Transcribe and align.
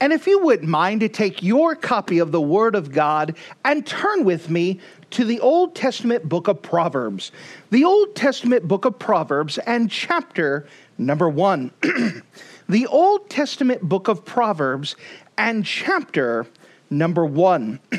And 0.00 0.12
if 0.12 0.26
you 0.26 0.40
wouldn't 0.40 0.68
mind 0.68 1.00
to 1.00 1.08
take 1.08 1.42
your 1.42 1.74
copy 1.74 2.18
of 2.18 2.30
the 2.30 2.40
Word 2.40 2.74
of 2.74 2.92
God 2.92 3.36
and 3.64 3.86
turn 3.86 4.24
with 4.24 4.50
me 4.50 4.80
to 5.10 5.24
the 5.24 5.40
Old 5.40 5.74
Testament 5.74 6.28
book 6.28 6.48
of 6.48 6.60
Proverbs, 6.60 7.32
the 7.70 7.84
Old 7.84 8.14
Testament 8.14 8.68
book 8.68 8.84
of 8.84 8.98
Proverbs 8.98 9.58
and 9.58 9.90
chapter 9.90 10.66
number 10.98 11.28
one. 11.28 11.70
the 12.68 12.86
Old 12.88 13.30
Testament 13.30 13.82
book 13.82 14.08
of 14.08 14.24
Proverbs 14.24 14.96
and 15.38 15.64
chapter 15.64 16.46
number 16.90 17.24
one. 17.24 17.80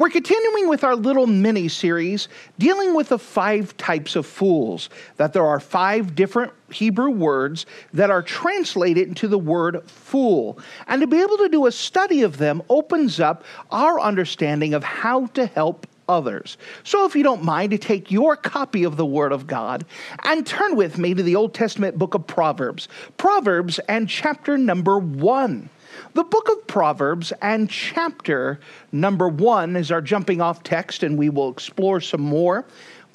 We're 0.00 0.08
continuing 0.08 0.66
with 0.70 0.82
our 0.82 0.96
little 0.96 1.26
mini 1.26 1.68
series 1.68 2.28
dealing 2.58 2.94
with 2.94 3.10
the 3.10 3.18
five 3.18 3.76
types 3.76 4.16
of 4.16 4.24
fools. 4.24 4.88
That 5.18 5.34
there 5.34 5.44
are 5.44 5.60
five 5.60 6.14
different 6.14 6.54
Hebrew 6.72 7.10
words 7.10 7.66
that 7.92 8.10
are 8.10 8.22
translated 8.22 9.08
into 9.08 9.28
the 9.28 9.38
word 9.38 9.82
fool. 9.84 10.58
And 10.86 11.02
to 11.02 11.06
be 11.06 11.20
able 11.20 11.36
to 11.36 11.50
do 11.50 11.66
a 11.66 11.70
study 11.70 12.22
of 12.22 12.38
them 12.38 12.62
opens 12.70 13.20
up 13.20 13.44
our 13.70 14.00
understanding 14.00 14.72
of 14.72 14.82
how 14.84 15.26
to 15.26 15.44
help 15.44 15.86
others. 16.08 16.56
So, 16.82 17.04
if 17.04 17.14
you 17.14 17.22
don't 17.22 17.44
mind 17.44 17.72
to 17.72 17.78
take 17.78 18.10
your 18.10 18.36
copy 18.36 18.84
of 18.84 18.96
the 18.96 19.04
Word 19.04 19.32
of 19.32 19.46
God 19.46 19.84
and 20.24 20.46
turn 20.46 20.76
with 20.76 20.96
me 20.96 21.12
to 21.12 21.22
the 21.22 21.36
Old 21.36 21.52
Testament 21.52 21.98
book 21.98 22.14
of 22.14 22.26
Proverbs, 22.26 22.88
Proverbs 23.18 23.78
and 23.80 24.08
chapter 24.08 24.56
number 24.56 24.98
one. 24.98 25.68
The 26.12 26.24
book 26.24 26.48
of 26.48 26.66
Proverbs 26.66 27.32
and 27.40 27.70
chapter 27.70 28.58
number 28.90 29.28
one 29.28 29.76
is 29.76 29.92
our 29.92 30.00
jumping 30.00 30.40
off 30.40 30.64
text, 30.64 31.04
and 31.04 31.16
we 31.16 31.28
will 31.28 31.50
explore 31.50 32.00
some 32.00 32.20
more. 32.20 32.64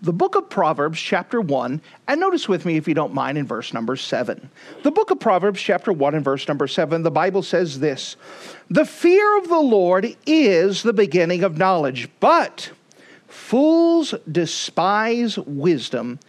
The 0.02 0.14
book 0.14 0.36
of 0.36 0.50
Proverbs, 0.50 1.00
chapter 1.00 1.42
1, 1.42 1.82
and 2.08 2.20
notice 2.20 2.48
with 2.48 2.66
me, 2.66 2.78
if 2.78 2.88
you 2.88 2.94
don't 2.94 3.14
mind, 3.14 3.38
in 3.38 3.46
verse 3.46 3.74
number 3.74 3.96
7. 3.96 4.50
The 4.84 4.92
book 4.92 5.12
of 5.12 5.20
Proverbs, 5.20 5.62
chapter 5.62 5.92
1, 5.92 6.16
and 6.16 6.24
verse 6.24 6.48
number 6.48 6.68
7, 6.68 7.04
the 7.04 7.12
Bible 7.12 7.44
says 7.44 7.80
this 7.80 8.16
The 8.70 8.86
fear 8.86 9.38
of 9.40 9.50
the 9.50 9.60
Lord 9.60 10.16
is 10.26 10.84
the 10.84 10.94
beginning 10.94 11.44
of 11.44 11.58
knowledge, 11.58 12.08
but 12.20 12.72
fools 13.28 14.14
despise 14.32 15.38
wisdom 15.40 16.20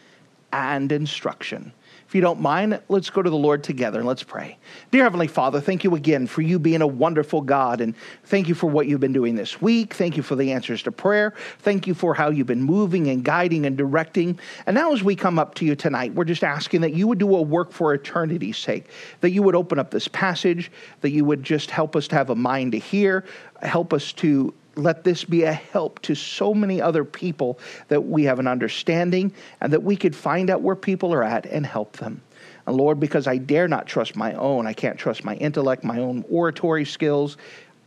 and 0.53 0.91
instruction. 0.91 1.73
If 2.07 2.15
you 2.15 2.21
don't 2.21 2.41
mind, 2.41 2.81
let's 2.89 3.11
go 3.11 3.21
to 3.21 3.29
the 3.29 3.37
Lord 3.37 3.65
together 3.65 3.99
and 3.99 4.07
let's 4.07 4.23
pray. 4.23 4.59
Dear 4.93 5.03
Heavenly 5.03 5.27
Father, 5.27 5.61
thank 5.61 5.83
you 5.83 5.97
again 5.97 6.29
for 6.29 6.41
you 6.41 6.61
being 6.61 6.81
a 6.81 6.87
wonderful 6.87 7.41
God. 7.41 7.81
And 7.81 7.97
thank 8.25 8.49
you 8.49 8.55
for 8.55 8.69
what 8.69 8.87
you've 8.87 9.01
been 9.01 9.13
doing 9.13 9.35
this 9.35 9.61
week. 9.61 9.93
Thank 9.93 10.17
you 10.17 10.23
for 10.23 10.37
the 10.37 10.53
answers 10.53 10.85
to 10.85 10.93
prayer. 10.93 11.35
Thank 11.59 11.89
you 11.89 11.95
for 11.95 12.15
how 12.15 12.31
you've 12.31 12.47
been 12.47 12.63
moving 12.63 13.09
and 13.09 13.25
guiding 13.25 13.67
and 13.67 13.77
directing. 13.77 14.39
And 14.67 14.77
now, 14.77 14.93
as 14.93 15.03
we 15.03 15.17
come 15.17 15.37
up 15.37 15.57
to 15.57 15.65
you 15.65 15.75
tonight, 15.75 16.15
we're 16.15 16.25
just 16.25 16.45
asking 16.45 16.83
that 16.83 16.95
you 16.95 17.09
would 17.09 17.19
do 17.19 17.35
a 17.35 17.43
work 17.43 17.73
for 17.73 17.93
eternity's 17.93 18.57
sake, 18.57 18.89
that 19.21 19.31
you 19.31 19.43
would 19.43 19.57
open 19.57 19.81
up 19.81 19.91
this 19.91 20.07
passage, 20.07 20.71
that 21.01 21.11
you 21.11 21.25
would 21.25 21.43
just 21.43 21.73
help 21.73 21.97
us 21.97 22.07
to 22.09 22.15
have 22.15 22.31
a 22.31 22.37
mind 22.37 22.71
to 22.71 22.79
hear, 22.79 23.25
help 23.63 23.93
us 23.93 24.13
to 24.13 24.55
let 24.77 25.05
this 25.05 25.25
be 25.25 25.43
a 25.45 25.53
help 25.53 26.01
to 26.03 26.15
so 26.15 26.55
many 26.55 26.81
other 26.81 27.05
people 27.05 27.59
that 27.89 28.03
we 28.03 28.25
have 28.25 28.39
an 28.39 28.47
understanding 28.47 29.33
and 29.61 29.73
that 29.73 29.83
we 29.83 29.97
could 29.97 30.15
find 30.15 30.51
out 30.51 30.61
where 30.61 30.77
people 30.77 31.13
are 31.13 31.25
at 31.25 31.47
and 31.47 31.65
help 31.65 31.97
them. 31.97 32.23
And 32.67 32.77
Lord, 32.77 33.01
because 33.01 33.27
I 33.27 33.39
dare 33.39 33.69
not 33.69 33.87
trust 33.87 34.17
my 34.17 34.35
own, 34.35 34.67
I 34.67 34.75
can't 34.75 34.99
trust 34.99 35.25
my 35.25 35.35
intellect, 35.37 35.83
my 35.83 35.99
own 35.99 36.25
oratory 36.29 36.85
skills. 36.85 37.37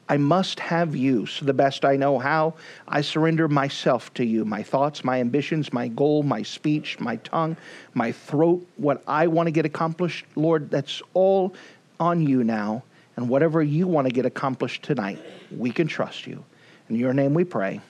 I 0.08 0.18
must 0.18 0.60
have 0.60 0.96
you. 0.96 1.28
So, 1.28 1.46
the 1.46 1.54
best 1.54 1.86
I 1.86 1.96
know 1.96 2.18
how, 2.18 2.56
I 2.88 3.02
surrender 3.02 3.48
myself 3.48 4.12
to 4.16 4.26
you 4.26 4.44
my 4.44 4.64
thoughts, 4.64 5.04
my 5.04 5.20
ambitions, 5.20 5.72
my 5.72 5.88
goal, 5.88 6.24
my 6.24 6.42
speech, 6.42 7.00
my 7.00 7.18
tongue, 7.18 7.56
my 7.94 8.12
throat, 8.12 8.66
what 8.78 9.04
I 9.06 9.28
want 9.28 9.46
to 9.48 9.52
get 9.52 9.66
accomplished. 9.66 10.26
Lord, 10.36 10.72
that's 10.72 11.04
all 11.14 11.54
on 12.00 12.26
you 12.26 12.44
now. 12.44 12.84
And 13.18 13.30
whatever 13.30 13.62
you 13.62 13.86
want 13.86 14.08
to 14.08 14.14
get 14.14 14.26
accomplished 14.26 14.82
tonight, 14.82 15.20
we 15.56 15.72
can 15.72 15.88
trust 15.88 16.26
you. 16.26 16.44
In 16.90 16.96
your 16.96 17.14
name 17.14 17.34
we 17.34 17.44
pray. 17.44 17.82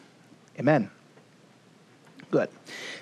Amen. 0.59 0.89
Good. 2.31 2.49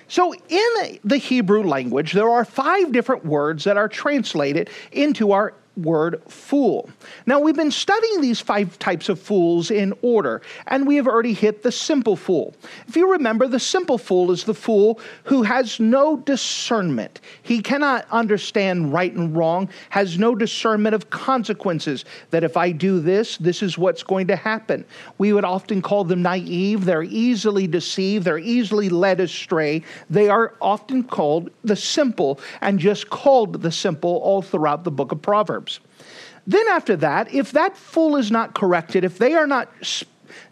So, 0.06 0.32
in 0.32 0.98
the 1.04 1.18
Hebrew 1.18 1.62
language, 1.62 2.12
there 2.12 2.30
are 2.30 2.44
five 2.44 2.92
different 2.92 3.26
words 3.26 3.64
that 3.64 3.76
are 3.76 3.88
translated 3.88 4.70
into 4.90 5.32
our 5.32 5.52
word 5.78 6.22
fool. 6.28 6.90
Now, 7.26 7.40
we've 7.40 7.56
been 7.56 7.70
studying 7.70 8.20
these 8.20 8.40
five 8.40 8.78
types 8.78 9.08
of 9.08 9.20
fools 9.20 9.70
in 9.70 9.94
order, 10.02 10.42
and 10.66 10.86
we 10.86 10.96
have 10.96 11.06
already 11.06 11.32
hit 11.32 11.62
the 11.62 11.72
simple 11.72 12.16
fool. 12.16 12.54
If 12.86 12.96
you 12.96 13.12
remember, 13.12 13.46
the 13.46 13.60
simple 13.60 13.98
fool 13.98 14.30
is 14.30 14.44
the 14.44 14.54
fool 14.54 15.00
who 15.24 15.42
has 15.42 15.78
no 15.78 16.16
discernment. 16.16 17.20
He 17.42 17.60
cannot 17.62 18.06
understand 18.10 18.92
right 18.92 19.12
and 19.12 19.36
wrong, 19.36 19.68
has 19.90 20.18
no 20.18 20.34
discernment 20.34 20.94
of 20.94 21.10
consequences, 21.10 22.04
that 22.30 22.44
if 22.44 22.56
I 22.56 22.72
do 22.72 23.00
this, 23.00 23.36
this 23.38 23.62
is 23.62 23.78
what's 23.78 24.02
going 24.02 24.26
to 24.28 24.36
happen. 24.36 24.84
We 25.18 25.32
would 25.32 25.44
often 25.44 25.82
call 25.82 26.04
them 26.04 26.22
naive. 26.22 26.84
They're 26.84 27.02
easily 27.02 27.66
deceived, 27.66 28.24
they're 28.24 28.38
easily 28.38 28.88
led 28.88 29.20
astray. 29.20 29.82
They 30.10 30.28
are 30.28 30.54
often 30.60 31.04
called 31.04 31.50
the 31.62 31.76
simple 31.76 32.40
and 32.60 32.78
just 32.78 33.10
called 33.10 33.62
the 33.62 33.72
simple 33.72 34.16
all 34.24 34.42
throughout 34.42 34.84
the 34.84 34.90
book 34.90 35.12
of 35.12 35.22
Proverbs. 35.22 35.67
Then, 36.48 36.66
after 36.68 36.96
that, 36.96 37.32
if 37.32 37.52
that 37.52 37.76
fool 37.76 38.16
is 38.16 38.30
not 38.30 38.54
corrected, 38.54 39.04
if 39.04 39.18
they 39.18 39.34
are 39.34 39.46
not 39.46 39.70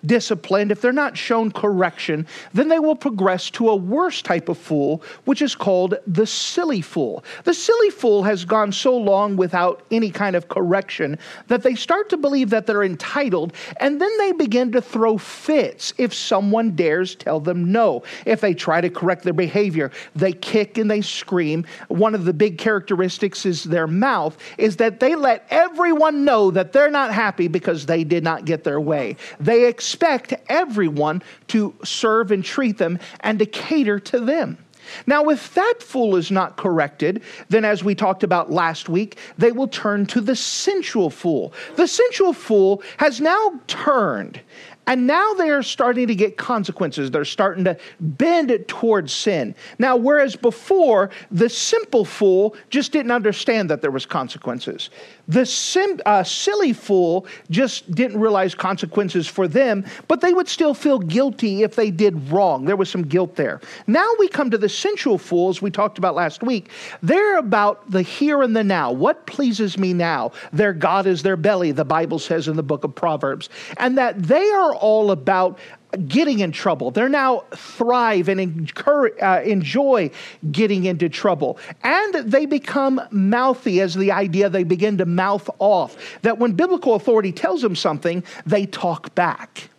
disciplined, 0.04 0.70
if 0.70 0.80
they're 0.80 0.92
not 0.92 1.16
shown 1.16 1.50
correction, 1.50 2.26
then 2.54 2.68
they 2.68 2.78
will 2.78 2.96
progress 2.96 3.50
to 3.50 3.68
a 3.68 3.76
worse 3.76 4.22
type 4.22 4.48
of 4.48 4.58
fool, 4.58 5.02
which 5.24 5.42
is 5.42 5.54
called 5.54 5.94
the 6.06 6.26
silly 6.26 6.80
fool. 6.80 7.24
The 7.44 7.54
silly 7.54 7.90
fool 7.90 8.22
has 8.24 8.44
gone 8.44 8.72
so 8.72 8.96
long 8.96 9.36
without 9.36 9.82
any 9.90 10.10
kind 10.10 10.36
of 10.36 10.48
correction 10.48 11.18
that 11.48 11.62
they 11.62 11.74
start 11.74 12.08
to 12.10 12.16
believe 12.16 12.50
that 12.50 12.66
they're 12.66 12.82
entitled, 12.82 13.52
and 13.80 14.00
then 14.00 14.10
they 14.18 14.32
begin 14.32 14.72
to 14.72 14.80
throw 14.80 15.18
fits 15.18 15.92
if 15.98 16.12
someone 16.14 16.74
dares 16.74 17.14
tell 17.14 17.40
them 17.40 17.72
no. 17.72 18.02
If 18.24 18.40
they 18.40 18.54
try 18.54 18.80
to 18.80 18.90
correct 18.90 19.24
their 19.24 19.32
behavior, 19.32 19.90
they 20.14 20.32
kick 20.32 20.78
and 20.78 20.90
they 20.90 21.00
scream. 21.02 21.66
One 21.88 22.14
of 22.14 22.24
the 22.24 22.32
big 22.32 22.58
characteristics 22.58 23.46
is 23.46 23.64
their 23.64 23.86
mouth, 23.86 24.36
is 24.58 24.76
that 24.76 25.00
they 25.00 25.14
let 25.14 25.46
everyone 25.50 26.24
know 26.24 26.50
that 26.50 26.72
they're 26.72 26.90
not 26.90 27.12
happy 27.12 27.48
because 27.48 27.86
they 27.86 28.04
did 28.04 28.24
not 28.24 28.44
get 28.44 28.64
their 28.64 28.80
way. 28.80 29.16
They 29.40 29.65
expect 29.66 30.34
everyone 30.48 31.22
to 31.48 31.74
serve 31.84 32.32
and 32.32 32.44
treat 32.44 32.78
them 32.78 32.98
and 33.20 33.38
to 33.38 33.46
cater 33.46 33.98
to 34.00 34.20
them. 34.20 34.58
Now, 35.06 35.30
if 35.30 35.52
that 35.54 35.74
fool 35.80 36.14
is 36.14 36.30
not 36.30 36.56
corrected, 36.56 37.22
then 37.48 37.64
as 37.64 37.82
we 37.82 37.94
talked 37.94 38.22
about 38.22 38.52
last 38.52 38.88
week, 38.88 39.18
they 39.36 39.50
will 39.50 39.68
turn 39.68 40.06
to 40.06 40.20
the 40.20 40.36
sensual 40.36 41.10
fool. 41.10 41.52
The 41.74 41.88
sensual 41.88 42.32
fool 42.32 42.82
has 42.98 43.20
now 43.20 43.60
turned 43.66 44.40
and 44.86 45.06
now 45.06 45.34
they 45.34 45.50
are 45.50 45.62
starting 45.62 46.06
to 46.06 46.14
get 46.14 46.36
consequences. 46.36 47.10
They're 47.10 47.24
starting 47.24 47.64
to 47.64 47.76
bend 47.98 48.52
it 48.52 48.68
towards 48.68 49.12
sin. 49.12 49.54
Now, 49.78 49.96
whereas 49.96 50.36
before, 50.36 51.10
the 51.30 51.48
simple 51.48 52.04
fool 52.04 52.54
just 52.70 52.92
didn't 52.92 53.10
understand 53.10 53.68
that 53.70 53.82
there 53.82 53.90
was 53.90 54.06
consequences. 54.06 54.90
The 55.28 55.44
sim, 55.44 56.00
uh, 56.06 56.22
silly 56.22 56.72
fool 56.72 57.26
just 57.50 57.92
didn't 57.92 58.20
realize 58.20 58.54
consequences 58.54 59.26
for 59.26 59.48
them, 59.48 59.84
but 60.08 60.20
they 60.20 60.32
would 60.32 60.48
still 60.48 60.74
feel 60.74 60.98
guilty 60.98 61.62
if 61.62 61.74
they 61.74 61.90
did 61.90 62.30
wrong. 62.30 62.64
There 62.64 62.76
was 62.76 62.88
some 62.88 63.02
guilt 63.02 63.36
there. 63.36 63.60
Now 63.86 64.08
we 64.18 64.28
come 64.28 64.50
to 64.50 64.58
the 64.58 64.68
sensual 64.68 65.18
fools 65.18 65.60
we 65.60 65.70
talked 65.70 65.98
about 65.98 66.14
last 66.14 66.42
week. 66.42 66.70
They're 67.02 67.38
about 67.38 67.90
the 67.90 68.02
here 68.02 68.42
and 68.42 68.54
the 68.54 68.64
now. 68.64 68.92
What 68.92 69.26
pleases 69.26 69.76
me 69.76 69.92
now? 69.92 70.32
Their 70.52 70.72
God 70.72 71.06
is 71.06 71.22
their 71.22 71.36
belly, 71.36 71.72
the 71.72 71.84
Bible 71.84 72.18
says 72.18 72.48
in 72.48 72.56
the 72.56 72.62
book 72.62 72.84
of 72.84 72.94
Proverbs. 72.94 73.48
And 73.78 73.98
that 73.98 74.22
they 74.22 74.50
are 74.50 74.74
all 74.74 75.10
about 75.10 75.58
getting 75.96 76.40
in 76.40 76.52
trouble. 76.52 76.90
They're 76.90 77.08
now 77.08 77.44
thrive 77.54 78.28
and 78.28 78.40
encourage, 78.40 79.14
uh, 79.20 79.42
enjoy 79.44 80.10
getting 80.50 80.84
into 80.84 81.08
trouble. 81.08 81.58
And 81.82 82.14
they 82.14 82.46
become 82.46 83.00
mouthy 83.10 83.80
as 83.80 83.94
the 83.94 84.12
idea 84.12 84.48
they 84.48 84.64
begin 84.64 84.98
to 84.98 85.06
mouth 85.06 85.48
off. 85.58 85.96
That 86.22 86.38
when 86.38 86.52
biblical 86.52 86.94
authority 86.94 87.32
tells 87.32 87.62
them 87.62 87.76
something, 87.76 88.24
they 88.44 88.66
talk 88.66 89.14
back. 89.14 89.70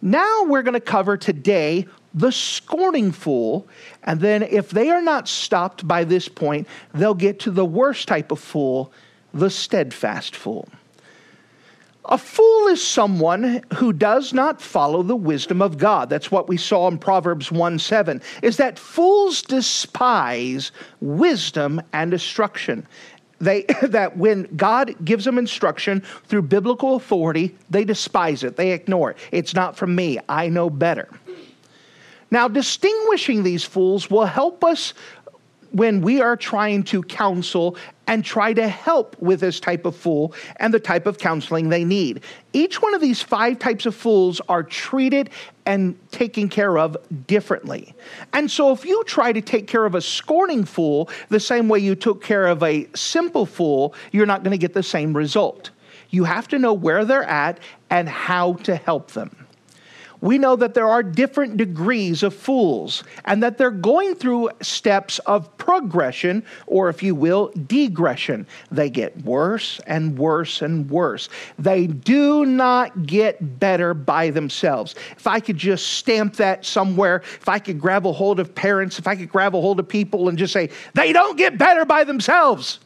Now 0.00 0.44
we're 0.44 0.62
going 0.62 0.74
to 0.74 0.80
cover 0.80 1.16
today 1.16 1.86
the 2.14 2.32
scorning 2.32 3.12
fool. 3.12 3.66
And 4.04 4.20
then 4.20 4.42
if 4.42 4.70
they 4.70 4.90
are 4.90 5.02
not 5.02 5.28
stopped 5.28 5.86
by 5.86 6.04
this 6.04 6.28
point, 6.28 6.66
they'll 6.94 7.14
get 7.14 7.40
to 7.40 7.50
the 7.50 7.64
worst 7.64 8.08
type 8.08 8.32
of 8.32 8.38
fool, 8.38 8.92
the 9.34 9.50
steadfast 9.50 10.34
fool 10.34 10.68
A 12.10 12.16
fool 12.16 12.68
is 12.68 12.82
someone 12.82 13.62
who 13.74 13.92
does 13.92 14.32
not 14.32 14.62
follow 14.62 15.02
the 15.02 15.16
wisdom 15.16 15.60
of 15.60 15.76
God. 15.76 16.08
That's 16.08 16.30
what 16.30 16.48
we 16.48 16.56
saw 16.56 16.88
in 16.88 16.96
Proverbs 16.96 17.52
1 17.52 17.78
7, 17.78 18.22
is 18.42 18.56
that 18.56 18.78
fools 18.78 19.42
despise 19.42 20.72
wisdom 21.00 21.82
and 21.92 22.14
instruction. 22.14 22.86
They, 23.40 23.62
that 23.82 24.16
when 24.16 24.44
God 24.56 24.94
gives 25.04 25.26
them 25.26 25.36
instruction 25.36 26.00
through 26.24 26.42
biblical 26.42 26.96
authority, 26.96 27.54
they 27.68 27.84
despise 27.84 28.42
it, 28.42 28.56
they 28.56 28.72
ignore 28.72 29.10
it. 29.10 29.18
It's 29.30 29.54
not 29.54 29.76
from 29.76 29.94
me, 29.94 30.18
I 30.30 30.48
know 30.48 30.70
better. 30.70 31.08
Now, 32.30 32.48
distinguishing 32.48 33.42
these 33.42 33.64
fools 33.64 34.10
will 34.10 34.26
help 34.26 34.64
us 34.64 34.94
when 35.72 36.00
we 36.00 36.20
are 36.20 36.36
trying 36.36 36.82
to 36.84 37.02
counsel 37.02 37.76
and 38.08 38.24
try 38.24 38.52
to 38.54 38.66
help 38.66 39.16
with 39.20 39.38
this 39.40 39.60
type 39.60 39.84
of 39.84 39.94
fool 39.94 40.34
and 40.56 40.74
the 40.74 40.80
type 40.80 41.06
of 41.06 41.18
counseling 41.18 41.68
they 41.68 41.84
need. 41.84 42.24
Each 42.52 42.82
one 42.82 42.94
of 42.94 43.00
these 43.00 43.22
five 43.22 43.58
types 43.58 43.86
of 43.86 43.94
fools 43.94 44.40
are 44.48 44.64
treated 44.64 45.30
and 45.66 45.96
taken 46.10 46.48
care 46.48 46.78
of 46.78 46.96
differently. 47.26 47.94
And 48.32 48.50
so, 48.50 48.72
if 48.72 48.84
you 48.84 49.04
try 49.04 49.32
to 49.32 49.42
take 49.42 49.66
care 49.66 49.84
of 49.84 49.94
a 49.94 50.00
scorning 50.00 50.64
fool 50.64 51.10
the 51.28 51.38
same 51.38 51.68
way 51.68 51.78
you 51.78 51.94
took 51.94 52.22
care 52.24 52.46
of 52.46 52.62
a 52.62 52.88
simple 52.96 53.44
fool, 53.44 53.94
you're 54.10 54.26
not 54.26 54.42
going 54.42 54.52
to 54.52 54.58
get 54.58 54.72
the 54.72 54.82
same 54.82 55.14
result. 55.14 55.70
You 56.10 56.24
have 56.24 56.48
to 56.48 56.58
know 56.58 56.72
where 56.72 57.04
they're 57.04 57.22
at 57.22 57.60
and 57.90 58.08
how 58.08 58.54
to 58.54 58.74
help 58.74 59.10
them 59.10 59.47
we 60.20 60.38
know 60.38 60.56
that 60.56 60.74
there 60.74 60.88
are 60.88 61.02
different 61.02 61.56
degrees 61.56 62.22
of 62.22 62.34
fools 62.34 63.04
and 63.24 63.42
that 63.42 63.58
they're 63.58 63.70
going 63.70 64.14
through 64.14 64.50
steps 64.60 65.18
of 65.20 65.56
progression, 65.58 66.44
or 66.66 66.88
if 66.88 67.02
you 67.02 67.14
will, 67.14 67.50
degression. 67.52 68.46
They 68.70 68.90
get 68.90 69.16
worse 69.24 69.80
and 69.86 70.18
worse 70.18 70.62
and 70.62 70.90
worse. 70.90 71.28
They 71.58 71.86
do 71.86 72.44
not 72.44 73.06
get 73.06 73.60
better 73.60 73.94
by 73.94 74.30
themselves. 74.30 74.94
If 75.16 75.26
I 75.26 75.40
could 75.40 75.56
just 75.56 75.86
stamp 75.86 76.34
that 76.36 76.64
somewhere, 76.64 77.16
if 77.16 77.48
I 77.48 77.58
could 77.58 77.80
grab 77.80 78.06
a 78.06 78.12
hold 78.12 78.40
of 78.40 78.54
parents, 78.54 78.98
if 78.98 79.06
I 79.06 79.14
could 79.14 79.30
grab 79.30 79.54
a 79.54 79.60
hold 79.60 79.78
of 79.78 79.88
people 79.88 80.28
and 80.28 80.38
just 80.38 80.52
say, 80.52 80.70
they 80.94 81.12
don't 81.12 81.36
get 81.36 81.58
better 81.58 81.84
by 81.84 82.04
themselves. 82.04 82.80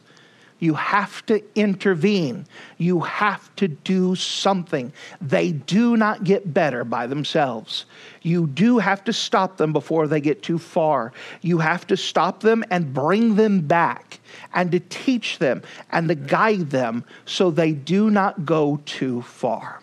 You 0.63 0.75
have 0.75 1.25
to 1.25 1.43
intervene. 1.55 2.45
You 2.77 3.01
have 3.01 3.53
to 3.57 3.67
do 3.67 4.15
something. 4.15 4.93
They 5.19 5.51
do 5.51 5.97
not 5.97 6.23
get 6.23 6.53
better 6.53 6.85
by 6.85 7.05
themselves. 7.05 7.83
You 8.21 8.47
do 8.47 8.79
have 8.79 9.03
to 9.03 9.11
stop 9.11 9.57
them 9.57 9.73
before 9.73 10.07
they 10.07 10.21
get 10.21 10.41
too 10.41 10.57
far. 10.57 11.11
You 11.41 11.57
have 11.57 11.85
to 11.87 11.97
stop 11.97 12.39
them 12.39 12.63
and 12.71 12.93
bring 12.93 13.35
them 13.35 13.59
back 13.59 14.21
and 14.53 14.71
to 14.71 14.79
teach 14.79 15.37
them 15.39 15.63
and 15.91 16.07
to 16.07 16.15
guide 16.15 16.69
them 16.69 17.03
so 17.25 17.51
they 17.51 17.73
do 17.73 18.09
not 18.09 18.45
go 18.45 18.79
too 18.85 19.21
far. 19.23 19.81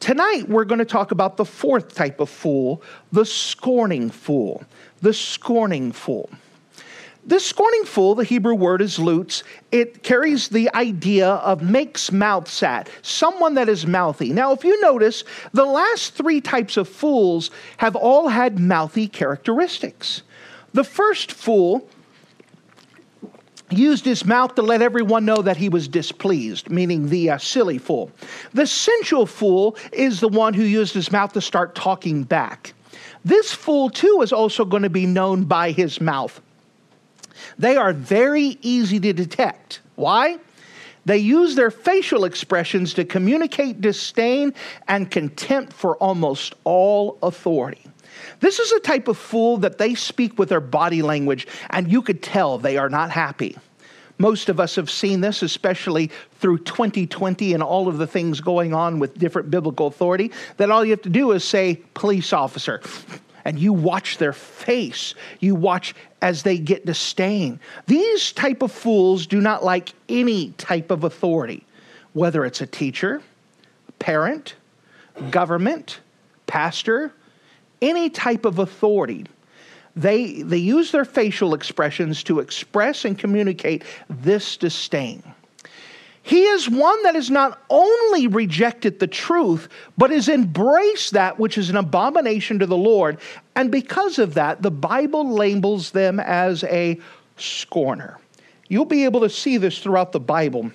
Tonight, 0.00 0.48
we're 0.48 0.64
going 0.64 0.80
to 0.80 0.84
talk 0.84 1.12
about 1.12 1.36
the 1.36 1.44
fourth 1.44 1.94
type 1.94 2.18
of 2.18 2.28
fool, 2.28 2.82
the 3.12 3.24
scorning 3.24 4.10
fool. 4.10 4.64
The 5.00 5.14
scorning 5.14 5.92
fool. 5.92 6.28
This 7.30 7.46
scorning 7.46 7.84
fool, 7.84 8.16
the 8.16 8.24
Hebrew 8.24 8.56
word 8.56 8.82
is 8.82 8.98
lutz, 8.98 9.44
it 9.70 10.02
carries 10.02 10.48
the 10.48 10.68
idea 10.74 11.28
of 11.28 11.62
makes 11.62 12.10
mouth 12.10 12.48
sat, 12.48 12.90
someone 13.02 13.54
that 13.54 13.68
is 13.68 13.86
mouthy. 13.86 14.32
Now, 14.32 14.50
if 14.50 14.64
you 14.64 14.80
notice, 14.80 15.22
the 15.52 15.64
last 15.64 16.14
three 16.14 16.40
types 16.40 16.76
of 16.76 16.88
fools 16.88 17.52
have 17.76 17.94
all 17.94 18.26
had 18.26 18.58
mouthy 18.58 19.06
characteristics. 19.06 20.22
The 20.72 20.82
first 20.82 21.30
fool 21.30 21.88
used 23.70 24.04
his 24.04 24.24
mouth 24.24 24.56
to 24.56 24.62
let 24.62 24.82
everyone 24.82 25.24
know 25.24 25.40
that 25.40 25.56
he 25.56 25.68
was 25.68 25.86
displeased, 25.86 26.68
meaning 26.68 27.10
the 27.10 27.30
uh, 27.30 27.38
silly 27.38 27.78
fool. 27.78 28.10
The 28.54 28.66
sensual 28.66 29.26
fool 29.26 29.76
is 29.92 30.18
the 30.18 30.26
one 30.26 30.52
who 30.52 30.64
used 30.64 30.94
his 30.94 31.12
mouth 31.12 31.32
to 31.34 31.40
start 31.40 31.76
talking 31.76 32.24
back. 32.24 32.74
This 33.24 33.52
fool, 33.52 33.88
too, 33.88 34.18
is 34.20 34.32
also 34.32 34.64
going 34.64 34.82
to 34.82 34.90
be 34.90 35.06
known 35.06 35.44
by 35.44 35.70
his 35.70 36.00
mouth. 36.00 36.40
They 37.58 37.76
are 37.76 37.92
very 37.92 38.58
easy 38.62 39.00
to 39.00 39.12
detect. 39.12 39.80
Why? 39.96 40.38
They 41.04 41.18
use 41.18 41.54
their 41.54 41.70
facial 41.70 42.24
expressions 42.24 42.94
to 42.94 43.04
communicate 43.04 43.80
disdain 43.80 44.54
and 44.86 45.10
contempt 45.10 45.72
for 45.72 45.96
almost 45.96 46.54
all 46.64 47.18
authority. 47.22 47.84
This 48.40 48.58
is 48.58 48.72
a 48.72 48.80
type 48.80 49.08
of 49.08 49.16
fool 49.16 49.58
that 49.58 49.78
they 49.78 49.94
speak 49.94 50.38
with 50.38 50.48
their 50.48 50.60
body 50.60 51.02
language, 51.02 51.46
and 51.70 51.90
you 51.90 52.02
could 52.02 52.22
tell 52.22 52.58
they 52.58 52.76
are 52.76 52.88
not 52.88 53.10
happy. 53.10 53.56
Most 54.18 54.50
of 54.50 54.60
us 54.60 54.76
have 54.76 54.90
seen 54.90 55.22
this, 55.22 55.42
especially 55.42 56.10
through 56.40 56.58
2020 56.58 57.54
and 57.54 57.62
all 57.62 57.88
of 57.88 57.96
the 57.96 58.06
things 58.06 58.40
going 58.40 58.74
on 58.74 58.98
with 58.98 59.18
different 59.18 59.50
biblical 59.50 59.86
authority, 59.86 60.30
that 60.58 60.70
all 60.70 60.84
you 60.84 60.90
have 60.90 61.02
to 61.02 61.08
do 61.08 61.32
is 61.32 61.42
say, 61.42 61.80
police 61.94 62.34
officer, 62.34 62.82
and 63.44 63.58
you 63.58 63.72
watch 63.72 64.18
their 64.18 64.32
face. 64.32 65.14
You 65.40 65.54
watch 65.54 65.94
as 66.22 66.42
they 66.42 66.58
get 66.58 66.86
disdain. 66.86 67.60
These 67.86 68.32
type 68.32 68.62
of 68.62 68.72
fools 68.72 69.26
do 69.26 69.40
not 69.40 69.64
like 69.64 69.92
any 70.08 70.50
type 70.52 70.90
of 70.90 71.04
authority, 71.04 71.64
whether 72.12 72.44
it's 72.44 72.60
a 72.60 72.66
teacher, 72.66 73.22
parent, 73.98 74.54
government, 75.30 76.00
pastor, 76.46 77.12
any 77.82 78.10
type 78.10 78.44
of 78.44 78.58
authority. 78.58 79.26
They, 79.96 80.42
they 80.42 80.58
use 80.58 80.92
their 80.92 81.04
facial 81.04 81.54
expressions 81.54 82.22
to 82.24 82.38
express 82.38 83.04
and 83.04 83.18
communicate 83.18 83.84
this 84.08 84.56
disdain. 84.56 85.22
He 86.22 86.42
is 86.42 86.68
one 86.68 87.02
that 87.02 87.14
has 87.14 87.30
not 87.30 87.60
only 87.70 88.26
rejected 88.26 88.98
the 88.98 89.06
truth, 89.06 89.68
but 89.96 90.10
has 90.10 90.28
embraced 90.28 91.12
that 91.12 91.38
which 91.38 91.56
is 91.56 91.70
an 91.70 91.76
abomination 91.76 92.58
to 92.58 92.66
the 92.66 92.76
Lord. 92.76 93.18
And 93.56 93.70
because 93.70 94.18
of 94.18 94.34
that, 94.34 94.62
the 94.62 94.70
Bible 94.70 95.32
labels 95.32 95.90
them 95.90 96.20
as 96.20 96.62
a 96.64 97.00
scorner. 97.36 98.18
You'll 98.68 98.84
be 98.84 99.04
able 99.04 99.20
to 99.20 99.30
see 99.30 99.56
this 99.56 99.78
throughout 99.78 100.12
the 100.12 100.20
Bible 100.20 100.70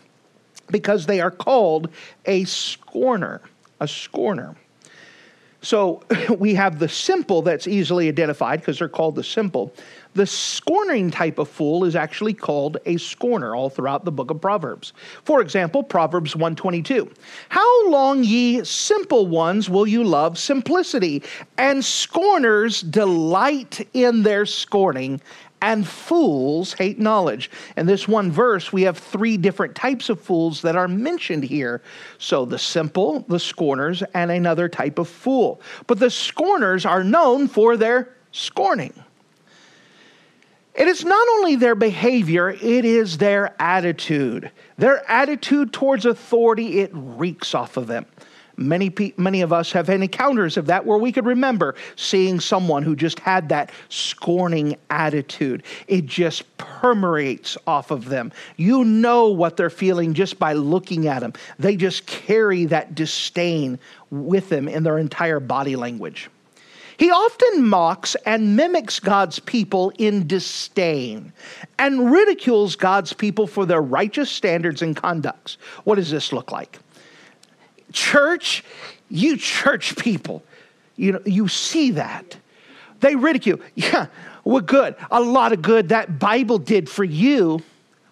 because 0.72 1.06
they 1.06 1.22
are 1.22 1.32
called 1.32 1.90
a 2.26 2.44
scorner. 2.46 3.42
A 3.80 3.88
scorner. 3.88 4.56
So 5.66 6.04
we 6.38 6.54
have 6.54 6.78
the 6.78 6.88
simple 6.88 7.42
that's 7.42 7.68
easily 7.68 8.08
identified 8.08 8.60
because 8.60 8.78
they're 8.78 8.88
called 8.88 9.16
the 9.16 9.24
simple. 9.24 9.74
The 10.14 10.28
scorning 10.28 11.12
type 11.12 11.40
of 11.40 11.50
fool 11.50 11.84
is 11.84 11.96
actually 11.96 12.36
called 12.36 12.78
a 12.86 12.98
scorner 12.98 13.56
all 13.56 13.70
throughout 13.70 14.06
the 14.06 14.12
book 14.12 14.30
of 14.30 14.40
Proverbs. 14.40 14.94
For 15.24 15.42
example, 15.42 15.84
Proverbs 15.84 16.36
122. 16.36 17.12
How 17.50 17.90
long 17.90 18.24
ye 18.24 18.64
simple 18.64 19.28
ones 19.28 19.70
will 19.70 19.88
you 19.88 20.04
love 20.04 20.38
simplicity 20.38 21.24
and 21.58 21.84
scorners 21.84 22.82
delight 22.82 23.86
in 23.94 24.24
their 24.24 24.46
scorning 24.46 25.20
and 25.66 25.88
fools 25.88 26.74
hate 26.74 27.00
knowledge. 27.00 27.50
In 27.76 27.88
this 27.88 28.08
one 28.08 28.32
verse, 28.32 28.72
we 28.72 28.84
have 28.84 29.00
three 29.00 29.36
different 29.36 29.74
types 29.74 30.10
of 30.10 30.22
fools 30.22 30.62
that 30.62 30.76
are 30.76 30.88
mentioned 30.88 31.44
here. 31.44 31.82
So 32.20 32.46
the 32.46 32.60
simple, 32.60 33.22
the 33.28 33.40
scorners, 33.40 34.04
and 34.14 34.30
another 34.30 34.70
type 34.70 35.00
of 35.00 35.10
fool. 35.10 35.60
But 35.88 35.98
the 35.98 36.12
scorners 36.12 36.86
are 36.86 37.04
known 37.04 37.48
for 37.48 37.78
their 37.78 38.16
scorning. 38.32 38.94
It 40.76 40.88
is 40.88 41.04
not 41.04 41.28
only 41.30 41.56
their 41.56 41.74
behavior, 41.74 42.52
it 42.52 42.86
is 42.86 43.18
their 43.18 43.56
attitude. 43.60 44.52
Their 44.78 45.10
attitude 45.10 45.74
towards 45.74 46.06
authority, 46.06 46.82
it 46.82 46.92
reeks 46.94 47.56
off 47.56 47.76
of 47.76 47.88
them. 47.88 48.06
Many, 48.58 48.94
many 49.18 49.42
of 49.42 49.52
us 49.52 49.72
have 49.74 49.88
had 49.88 50.02
encounters 50.02 50.56
of 50.56 50.68
that 50.68 50.86
where 50.86 50.98
we 50.98 51.12
could 51.12 51.26
remember 51.26 51.76
seeing 51.96 52.40
someone 52.40 52.84
who 52.84 52.96
just 52.96 53.20
had 53.20 53.50
that 53.50 53.72
scorning 53.90 54.78
attitude. 54.90 55.64
It 55.88 56.06
just 56.06 56.58
permeates 56.58 57.58
off 57.68 57.92
of 57.92 58.06
them. 58.06 58.32
You 58.56 58.86
know 58.86 59.28
what 59.28 59.58
they're 59.58 59.70
feeling 59.70 60.14
just 60.14 60.40
by 60.40 60.54
looking 60.54 61.08
at 61.08 61.20
them. 61.20 61.34
They 61.60 61.76
just 61.76 62.06
carry 62.06 62.66
that 62.66 62.96
disdain 62.96 63.78
with 64.10 64.50
them 64.50 64.68
in 64.70 64.84
their 64.84 64.98
entire 64.98 65.42
body 65.42 65.76
language. 65.76 66.30
He 66.98 67.12
often 67.12 67.68
mocks 67.68 68.16
and 68.26 68.56
mimics 68.56 69.02
God's 69.02 69.40
people 69.40 69.92
in 69.98 70.28
disdain 70.28 71.34
and 71.78 72.10
ridicules 72.10 72.78
God's 72.78 73.12
people 73.12 73.48
for 73.48 73.66
their 73.66 73.82
righteous 73.82 74.32
standards 74.32 74.82
and 74.82 74.96
conducts. 74.96 75.58
What 75.84 75.96
does 75.96 76.10
this 76.10 76.32
look 76.32 76.54
like? 76.54 76.80
Church, 77.96 78.64
you 79.10 79.38
church 79.38 79.96
people, 79.96 80.44
you 80.98 81.14
know, 81.14 81.22
you 81.26 81.48
see 81.48 81.92
that. 81.92 82.38
They 83.00 83.16
ridicule. 83.16 83.60
Yeah, 83.74 84.08
we're 84.44 84.62
good. 84.62 84.96
A 85.10 85.22
lot 85.22 85.54
of 85.54 85.62
good 85.62 85.90
that 85.90 86.20
Bible 86.20 86.60
did 86.60 86.90
for 86.90 87.06
you. 87.06 87.62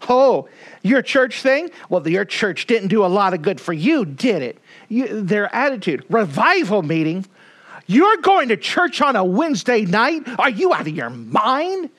Oh, 0.08 0.48
your 0.84 1.02
church 1.02 1.42
thing? 1.42 1.70
Well, 1.90 2.08
your 2.08 2.26
church 2.26 2.66
didn't 2.66 2.90
do 2.90 3.06
a 3.06 3.08
lot 3.08 3.34
of 3.34 3.42
good 3.42 3.60
for 3.60 3.74
you, 3.74 4.06
did 4.06 4.42
it? 4.42 4.58
You, 4.88 5.22
their 5.22 5.54
attitude, 5.54 6.06
revival 6.10 6.82
meeting. 6.82 7.26
You're 7.86 8.18
going 8.18 8.50
to 8.50 8.58
church 8.58 9.02
on 9.02 9.16
a 9.16 9.24
Wednesday 9.24 9.86
night? 9.86 10.24
Are 10.40 10.50
you 10.50 10.74
out 10.74 10.82
of 10.82 10.96
your 10.96 11.10
mind? 11.10 11.90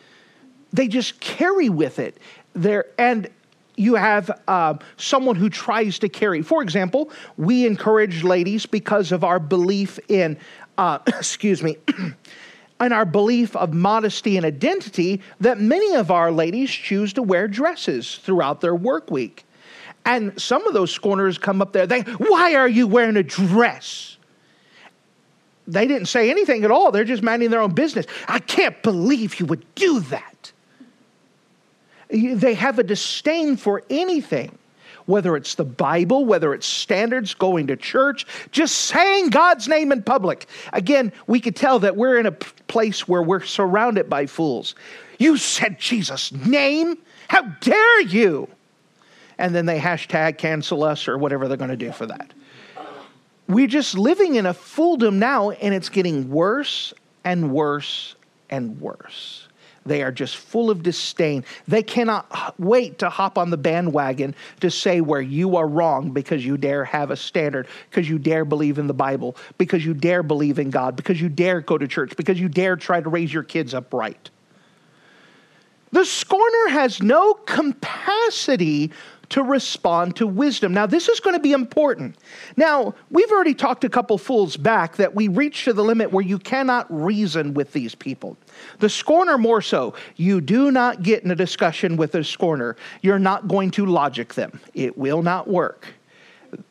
They 0.72 0.88
just 0.88 1.20
carry 1.20 1.68
with 1.68 1.98
it. 1.98 2.16
There 2.54 2.86
and 2.98 3.28
you 3.76 3.94
have 3.94 4.30
uh, 4.46 4.74
someone 4.96 5.36
who 5.36 5.50
tries 5.50 5.98
to 6.00 6.08
carry. 6.08 6.42
For 6.42 6.62
example, 6.62 7.10
we 7.36 7.66
encourage 7.66 8.22
ladies 8.22 8.66
because 8.66 9.12
of 9.12 9.24
our 9.24 9.38
belief 9.38 9.98
in, 10.08 10.38
uh, 10.78 10.98
excuse 11.06 11.62
me, 11.62 11.76
and 12.80 12.92
our 12.92 13.04
belief 13.04 13.56
of 13.56 13.72
modesty 13.72 14.36
and 14.36 14.44
identity 14.44 15.20
that 15.40 15.60
many 15.60 15.94
of 15.94 16.10
our 16.10 16.30
ladies 16.30 16.70
choose 16.70 17.12
to 17.14 17.22
wear 17.22 17.48
dresses 17.48 18.16
throughout 18.16 18.60
their 18.60 18.74
work 18.74 19.10
week. 19.10 19.44
And 20.04 20.38
some 20.40 20.66
of 20.66 20.74
those 20.74 20.90
scorners 20.90 21.38
come 21.38 21.62
up 21.62 21.72
there, 21.72 21.86
they, 21.86 22.02
why 22.02 22.54
are 22.54 22.68
you 22.68 22.86
wearing 22.86 23.16
a 23.16 23.22
dress? 23.22 24.18
They 25.66 25.86
didn't 25.86 26.08
say 26.08 26.30
anything 26.30 26.64
at 26.64 26.70
all. 26.70 26.92
They're 26.92 27.04
just 27.04 27.22
minding 27.22 27.50
their 27.50 27.62
own 27.62 27.72
business. 27.72 28.04
I 28.28 28.38
can't 28.38 28.82
believe 28.82 29.40
you 29.40 29.46
would 29.46 29.64
do 29.74 30.00
that. 30.00 30.52
They 32.08 32.54
have 32.54 32.78
a 32.78 32.82
disdain 32.82 33.56
for 33.56 33.82
anything 33.90 34.58
whether 35.06 35.36
it's 35.36 35.54
the 35.54 35.64
Bible, 35.64 36.24
whether 36.24 36.54
it's 36.54 36.66
standards, 36.66 37.34
going 37.34 37.66
to 37.66 37.76
church, 37.76 38.26
just 38.50 38.74
saying 38.74 39.30
God's 39.30 39.68
name 39.68 39.92
in 39.92 40.02
public. 40.02 40.46
Again, 40.72 41.12
we 41.26 41.40
could 41.40 41.56
tell 41.56 41.78
that 41.80 41.96
we're 41.96 42.18
in 42.18 42.26
a 42.26 42.32
place 42.32 43.06
where 43.06 43.22
we're 43.22 43.42
surrounded 43.42 44.08
by 44.08 44.26
fools. 44.26 44.74
You 45.18 45.36
said 45.36 45.78
Jesus' 45.78 46.32
name? 46.32 46.98
How 47.28 47.42
dare 47.42 48.00
you? 48.02 48.48
And 49.38 49.54
then 49.54 49.66
they 49.66 49.78
hashtag 49.78 50.38
cancel 50.38 50.84
us 50.84 51.08
or 51.08 51.18
whatever 51.18 51.48
they're 51.48 51.56
going 51.56 51.70
to 51.70 51.76
do 51.76 51.92
for 51.92 52.06
that. 52.06 52.32
We're 53.46 53.66
just 53.66 53.96
living 53.96 54.36
in 54.36 54.46
a 54.46 54.54
fooldom 54.54 55.14
now, 55.14 55.50
and 55.50 55.74
it's 55.74 55.90
getting 55.90 56.30
worse 56.30 56.94
and 57.24 57.52
worse 57.52 58.14
and 58.48 58.80
worse. 58.80 59.43
They 59.86 60.02
are 60.02 60.12
just 60.12 60.36
full 60.36 60.70
of 60.70 60.82
disdain. 60.82 61.44
They 61.68 61.82
cannot 61.82 62.58
wait 62.58 62.98
to 63.00 63.10
hop 63.10 63.36
on 63.36 63.50
the 63.50 63.56
bandwagon 63.56 64.34
to 64.60 64.70
say 64.70 65.00
where 65.00 65.20
you 65.20 65.56
are 65.56 65.68
wrong 65.68 66.10
because 66.10 66.44
you 66.44 66.56
dare 66.56 66.84
have 66.84 67.10
a 67.10 67.16
standard, 67.16 67.68
because 67.90 68.08
you 68.08 68.18
dare 68.18 68.44
believe 68.44 68.78
in 68.78 68.86
the 68.86 68.94
Bible, 68.94 69.36
because 69.58 69.84
you 69.84 69.94
dare 69.94 70.22
believe 70.22 70.58
in 70.58 70.70
God, 70.70 70.96
because 70.96 71.20
you 71.20 71.28
dare 71.28 71.60
go 71.60 71.76
to 71.76 71.86
church, 71.86 72.16
because 72.16 72.40
you 72.40 72.48
dare 72.48 72.76
try 72.76 73.00
to 73.00 73.08
raise 73.08 73.32
your 73.32 73.42
kids 73.42 73.74
upright. 73.74 74.30
The 75.92 76.04
scorner 76.04 76.70
has 76.70 77.00
no 77.00 77.34
capacity 77.34 78.90
to 79.28 79.42
respond 79.42 80.16
to 80.16 80.26
wisdom. 80.26 80.74
Now, 80.74 80.86
this 80.86 81.08
is 81.08 81.20
going 81.20 81.34
to 81.36 81.40
be 81.40 81.52
important. 81.52 82.16
Now, 82.56 82.94
we've 83.10 83.30
already 83.30 83.54
talked 83.54 83.84
a 83.84 83.88
couple 83.88 84.18
fools 84.18 84.56
back 84.56 84.96
that 84.96 85.14
we 85.14 85.28
reach 85.28 85.64
to 85.64 85.72
the 85.72 85.84
limit 85.84 86.10
where 86.12 86.24
you 86.24 86.38
cannot 86.38 86.86
reason 86.90 87.54
with 87.54 87.72
these 87.72 87.94
people. 87.94 88.36
The 88.78 88.88
scorner, 88.88 89.38
more 89.38 89.62
so, 89.62 89.94
you 90.16 90.40
do 90.40 90.70
not 90.70 91.02
get 91.02 91.24
in 91.24 91.30
a 91.30 91.36
discussion 91.36 91.96
with 91.96 92.14
a 92.14 92.24
scorner. 92.24 92.76
You're 93.02 93.18
not 93.18 93.48
going 93.48 93.70
to 93.72 93.86
logic 93.86 94.34
them, 94.34 94.60
it 94.74 94.96
will 94.96 95.22
not 95.22 95.48
work. 95.48 95.86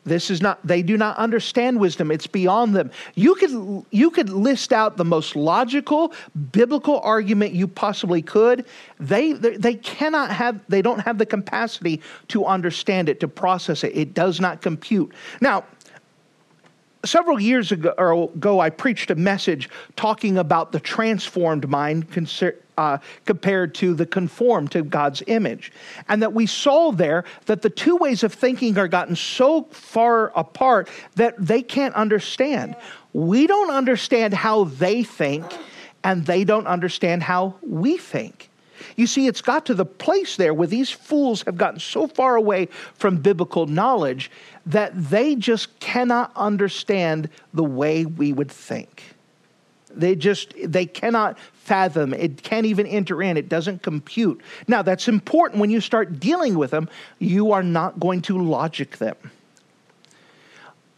This 0.04 0.30
is 0.30 0.40
not, 0.40 0.64
they 0.66 0.82
do 0.82 0.96
not 0.96 1.16
understand 1.18 1.78
wisdom. 1.78 2.10
It's 2.10 2.26
beyond 2.26 2.74
them. 2.74 2.90
You 3.14 3.34
could, 3.34 3.84
you 3.90 4.10
could 4.10 4.30
list 4.30 4.72
out 4.72 4.96
the 4.96 5.04
most 5.04 5.36
logical 5.36 6.12
biblical 6.52 7.00
argument 7.00 7.52
you 7.52 7.68
possibly 7.68 8.22
could. 8.22 8.64
They, 8.98 9.32
they 9.32 9.74
cannot 9.74 10.30
have, 10.30 10.60
they 10.68 10.82
don't 10.82 11.00
have 11.00 11.18
the 11.18 11.26
capacity 11.26 12.00
to 12.28 12.46
understand 12.46 13.08
it, 13.08 13.20
to 13.20 13.28
process 13.28 13.84
it. 13.84 13.96
It 13.96 14.14
does 14.14 14.40
not 14.40 14.62
compute. 14.62 15.12
Now, 15.40 15.64
several 17.04 17.40
years 17.40 17.72
ago, 17.72 18.28
ago, 18.36 18.60
I 18.60 18.70
preached 18.70 19.10
a 19.10 19.14
message 19.14 19.68
talking 19.96 20.38
about 20.38 20.72
the 20.72 20.80
transformed 20.80 21.68
mind 21.68 22.06
uh, 22.76 22.98
compared 23.24 23.74
to 23.76 23.94
the 23.94 24.06
conformed 24.06 24.72
to 24.72 24.82
God's 24.82 25.22
image. 25.26 25.72
And 26.08 26.22
that 26.22 26.32
we 26.32 26.46
saw 26.46 26.92
there 26.92 27.24
that 27.46 27.62
the 27.62 27.70
two 27.70 27.96
ways 27.96 28.22
of 28.22 28.32
thinking 28.32 28.76
are 28.78 28.88
gotten 28.88 29.16
so 29.16 29.64
far 29.70 30.32
apart 30.36 30.88
that 31.14 31.34
they 31.38 31.62
can't 31.62 31.94
understand. 31.94 32.76
We 33.12 33.46
don't 33.46 33.70
understand 33.70 34.34
how 34.34 34.64
they 34.64 35.04
think, 35.04 35.44
and 36.02 36.26
they 36.26 36.44
don't 36.44 36.66
understand 36.66 37.22
how 37.22 37.56
we 37.62 37.96
think. 37.96 38.50
You 38.96 39.06
see, 39.06 39.26
it's 39.26 39.40
got 39.40 39.66
to 39.66 39.74
the 39.74 39.84
place 39.84 40.36
there 40.36 40.54
where 40.54 40.68
these 40.68 40.90
fools 40.90 41.42
have 41.42 41.56
gotten 41.56 41.80
so 41.80 42.06
far 42.06 42.36
away 42.36 42.68
from 42.94 43.18
biblical 43.18 43.66
knowledge 43.66 44.30
that 44.66 44.92
they 45.10 45.34
just 45.34 45.78
cannot 45.80 46.32
understand 46.36 47.28
the 47.52 47.64
way 47.64 48.06
we 48.06 48.32
would 48.32 48.50
think. 48.50 49.02
They 49.94 50.16
just 50.16 50.54
they 50.64 50.86
cannot 50.86 51.38
fathom. 51.52 52.12
It 52.12 52.42
can't 52.42 52.66
even 52.66 52.86
enter 52.86 53.22
in. 53.22 53.36
It 53.36 53.48
doesn't 53.48 53.82
compute. 53.82 54.40
Now, 54.68 54.82
that's 54.82 55.08
important 55.08 55.60
when 55.60 55.70
you 55.70 55.80
start 55.80 56.18
dealing 56.20 56.56
with 56.56 56.70
them. 56.70 56.88
You 57.18 57.52
are 57.52 57.62
not 57.62 58.00
going 58.00 58.22
to 58.22 58.38
logic 58.38 58.98
them. 58.98 59.16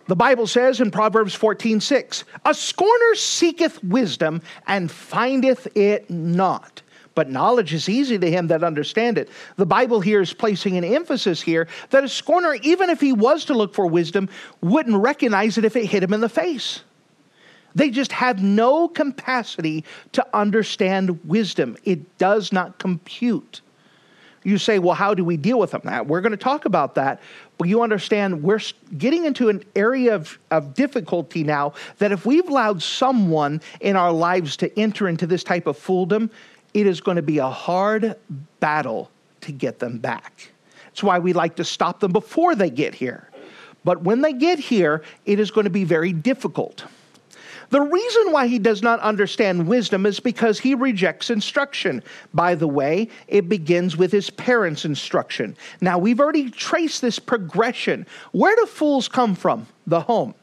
The 0.08 0.16
Bible 0.16 0.46
says 0.46 0.80
in 0.80 0.90
Proverbs 0.90 1.34
14 1.34 1.80
6, 1.80 2.24
A 2.44 2.54
scorner 2.54 3.14
seeketh 3.14 3.82
wisdom 3.82 4.40
and 4.66 4.90
findeth 4.90 5.66
it 5.76 6.08
not. 6.08 6.82
But 7.16 7.30
knowledge 7.30 7.72
is 7.72 7.88
easy 7.88 8.18
to 8.18 8.30
him 8.30 8.48
that 8.48 8.62
understand 8.62 9.16
it. 9.16 9.30
The 9.56 9.64
Bible 9.64 10.00
here 10.00 10.20
is 10.20 10.34
placing 10.34 10.76
an 10.76 10.84
emphasis 10.84 11.40
here 11.40 11.66
that 11.88 12.04
a 12.04 12.08
scorner, 12.08 12.54
even 12.62 12.90
if 12.90 13.00
he 13.00 13.12
was 13.14 13.46
to 13.46 13.54
look 13.54 13.74
for 13.74 13.86
wisdom, 13.86 14.28
wouldn't 14.60 14.94
recognize 14.94 15.56
it 15.56 15.64
if 15.64 15.74
it 15.76 15.86
hit 15.86 16.02
him 16.02 16.12
in 16.12 16.20
the 16.20 16.28
face. 16.28 16.82
They 17.74 17.88
just 17.88 18.12
have 18.12 18.42
no 18.42 18.86
capacity 18.86 19.84
to 20.12 20.26
understand 20.36 21.18
wisdom. 21.26 21.78
It 21.84 22.18
does 22.18 22.52
not 22.52 22.78
compute. 22.78 23.62
You 24.44 24.58
say, 24.58 24.78
well, 24.78 24.94
how 24.94 25.14
do 25.14 25.24
we 25.24 25.38
deal 25.38 25.58
with 25.58 25.70
them? 25.70 25.80
Now, 25.84 26.02
we're 26.02 26.20
going 26.20 26.32
to 26.32 26.36
talk 26.36 26.66
about 26.66 26.94
that, 26.96 27.20
but 27.56 27.66
you 27.66 27.82
understand 27.82 28.42
we're 28.42 28.60
getting 28.96 29.24
into 29.24 29.48
an 29.48 29.64
area 29.74 30.14
of, 30.14 30.38
of 30.50 30.74
difficulty 30.74 31.42
now 31.44 31.72
that 31.98 32.12
if 32.12 32.26
we've 32.26 32.48
allowed 32.48 32.82
someone 32.82 33.62
in 33.80 33.96
our 33.96 34.12
lives 34.12 34.56
to 34.58 34.78
enter 34.78 35.08
into 35.08 35.26
this 35.26 35.42
type 35.42 35.66
of 35.66 35.78
fooldom, 35.78 36.30
it 36.74 36.86
is 36.86 37.00
going 37.00 37.16
to 37.16 37.22
be 37.22 37.38
a 37.38 37.48
hard 37.48 38.16
battle 38.60 39.10
to 39.42 39.52
get 39.52 39.78
them 39.78 39.98
back. 39.98 40.50
That's 40.86 41.02
why 41.02 41.18
we 41.18 41.32
like 41.32 41.56
to 41.56 41.64
stop 41.64 42.00
them 42.00 42.12
before 42.12 42.54
they 42.54 42.70
get 42.70 42.94
here. 42.94 43.28
But 43.84 44.02
when 44.02 44.22
they 44.22 44.32
get 44.32 44.58
here, 44.58 45.02
it 45.26 45.38
is 45.38 45.50
going 45.50 45.64
to 45.64 45.70
be 45.70 45.84
very 45.84 46.12
difficult. 46.12 46.84
The 47.70 47.80
reason 47.80 48.32
why 48.32 48.46
he 48.46 48.58
does 48.58 48.82
not 48.82 49.00
understand 49.00 49.66
wisdom 49.66 50.06
is 50.06 50.20
because 50.20 50.58
he 50.58 50.74
rejects 50.74 51.30
instruction. 51.30 52.02
By 52.32 52.54
the 52.54 52.68
way, 52.68 53.08
it 53.26 53.48
begins 53.48 53.96
with 53.96 54.12
his 54.12 54.30
parents' 54.30 54.84
instruction. 54.84 55.56
Now, 55.80 55.98
we've 55.98 56.20
already 56.20 56.50
traced 56.50 57.02
this 57.02 57.18
progression. 57.18 58.06
Where 58.32 58.54
do 58.54 58.66
fools 58.66 59.08
come 59.08 59.34
from? 59.34 59.66
The 59.86 60.00
home 60.00 60.34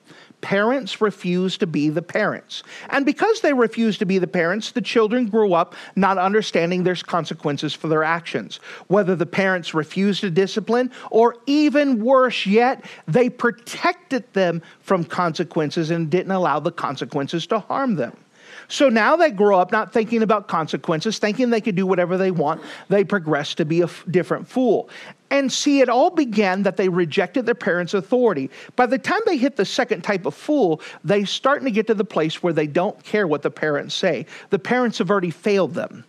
parents 0.44 1.00
refuse 1.00 1.58
to 1.58 1.66
be 1.66 1.90
the 1.90 2.02
parents. 2.02 2.64
And 2.90 3.06
because 3.06 3.40
they 3.40 3.54
refuse 3.54 3.98
to 4.00 4.06
be 4.06 4.20
the 4.20 4.28
parents, 4.28 4.74
the 4.74 4.82
children 4.82 5.28
grew 5.28 5.54
up 5.54 5.74
not 5.96 6.18
understanding 6.18 6.84
there's 6.84 7.02
consequences 7.02 7.74
for 7.74 7.88
their 7.88 8.04
actions. 8.04 8.58
Whether 8.88 9.16
the 9.16 9.26
parents 9.26 9.74
refused 9.74 10.20
to 10.22 10.30
discipline, 10.30 10.92
or 11.10 11.38
even 11.46 12.04
worse 12.04 12.46
yet, 12.46 12.84
they 13.08 13.30
protected 13.30 14.32
them 14.34 14.62
from 14.82 15.06
consequences 15.06 15.90
and 15.92 16.10
didn't 16.10 16.34
allow 16.34 16.60
the 16.60 16.74
consequences 16.74 17.48
to 17.48 17.60
harm 17.60 17.96
them. 17.96 18.18
So 18.68 18.90
now 18.90 19.16
they 19.16 19.32
grow 19.32 19.60
up 19.60 19.72
not 19.72 19.94
thinking 19.94 20.24
about 20.24 20.48
consequences, 20.48 21.20
thinking 21.20 21.50
they 21.50 21.62
could 21.62 21.76
do 21.76 21.86
whatever 21.86 22.18
they 22.18 22.32
want. 22.32 22.62
They 22.90 23.04
progress 23.04 23.56
to 23.56 23.66
be 23.66 23.82
a 23.82 23.86
f- 23.86 24.04
different 24.10 24.48
fool. 24.48 24.90
And 25.34 25.52
see, 25.52 25.82
it 25.82 25.90
all 25.90 26.12
began 26.12 26.62
that 26.62 26.78
they 26.78 26.88
rejected 26.88 27.48
their 27.48 27.56
parents' 27.56 27.96
authority. 27.96 28.52
By 28.76 28.86
the 28.86 29.00
time 29.00 29.22
they 29.26 29.36
hit 29.36 29.56
the 29.56 29.66
second 29.66 30.04
type 30.04 30.28
of 30.28 30.36
fool, 30.36 30.80
they're 31.04 31.26
starting 31.26 31.66
to 31.66 31.72
get 31.72 31.88
to 31.88 31.96
the 31.96 32.06
place 32.06 32.44
where 32.44 32.54
they 32.54 32.68
don't 32.68 33.04
care 33.04 33.26
what 33.26 33.42
the 33.42 33.50
parents 33.50 33.96
say. 33.96 34.28
The 34.52 34.60
parents 34.60 35.00
have 35.00 35.10
already 35.10 35.32
failed 35.32 35.74
them. 35.74 36.06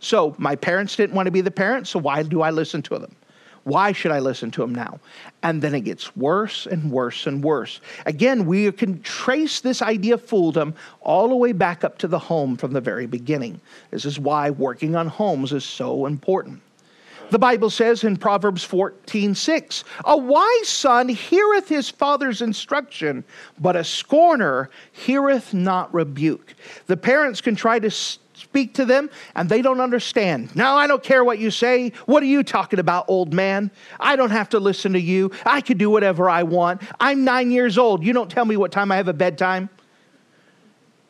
So 0.00 0.36
my 0.36 0.54
parents 0.54 0.96
didn't 0.96 1.16
want 1.16 1.24
to 1.28 1.32
be 1.32 1.40
the 1.40 1.50
parents, 1.50 1.88
so 1.88 1.98
why 1.98 2.22
do 2.22 2.42
I 2.42 2.50
listen 2.50 2.82
to 2.82 2.98
them? 2.98 3.16
Why 3.64 3.92
should 3.92 4.12
I 4.12 4.18
listen 4.18 4.50
to 4.50 4.60
them 4.60 4.74
now? 4.74 5.00
And 5.42 5.62
then 5.62 5.74
it 5.74 5.80
gets 5.80 6.14
worse 6.14 6.66
and 6.66 6.90
worse 6.90 7.26
and 7.26 7.42
worse. 7.42 7.80
Again, 8.04 8.44
we 8.44 8.70
can 8.72 9.00
trace 9.00 9.60
this 9.60 9.80
idea 9.80 10.14
of 10.14 10.26
fooldom 10.26 10.74
all 11.00 11.30
the 11.30 11.36
way 11.36 11.52
back 11.52 11.84
up 11.84 11.96
to 11.98 12.06
the 12.06 12.18
home 12.18 12.54
from 12.58 12.72
the 12.72 12.82
very 12.82 13.06
beginning. 13.06 13.62
This 13.90 14.04
is 14.04 14.18
why 14.18 14.50
working 14.50 14.94
on 14.94 15.08
homes 15.08 15.54
is 15.54 15.64
so 15.64 16.04
important. 16.04 16.60
The 17.30 17.38
Bible 17.38 17.68
says 17.68 18.04
in 18.04 18.16
Proverbs 18.16 18.64
14 18.64 19.34
6, 19.34 19.84
a 20.04 20.16
wise 20.16 20.68
son 20.68 21.08
heareth 21.08 21.68
his 21.68 21.90
father's 21.90 22.40
instruction, 22.40 23.24
but 23.58 23.76
a 23.76 23.84
scorner 23.84 24.70
heareth 24.92 25.52
not 25.52 25.92
rebuke. 25.92 26.54
The 26.86 26.96
parents 26.96 27.40
can 27.40 27.54
try 27.54 27.78
to 27.80 27.90
speak 27.90 28.74
to 28.74 28.84
them 28.84 29.10
and 29.34 29.48
they 29.48 29.60
don't 29.60 29.80
understand. 29.80 30.54
No, 30.56 30.74
I 30.76 30.86
don't 30.86 31.02
care 31.02 31.22
what 31.22 31.38
you 31.38 31.50
say. 31.50 31.92
What 32.06 32.22
are 32.22 32.26
you 32.26 32.42
talking 32.42 32.78
about, 32.78 33.04
old 33.08 33.34
man? 33.34 33.70
I 34.00 34.16
don't 34.16 34.30
have 34.30 34.48
to 34.50 34.60
listen 34.60 34.94
to 34.94 35.00
you. 35.00 35.30
I 35.44 35.60
can 35.60 35.76
do 35.76 35.90
whatever 35.90 36.30
I 36.30 36.44
want. 36.44 36.82
I'm 36.98 37.24
nine 37.24 37.50
years 37.50 37.76
old. 37.76 38.04
You 38.04 38.12
don't 38.12 38.30
tell 38.30 38.44
me 38.44 38.56
what 38.56 38.72
time 38.72 38.90
I 38.90 38.96
have 38.96 39.08
a 39.08 39.12
bedtime. 39.12 39.68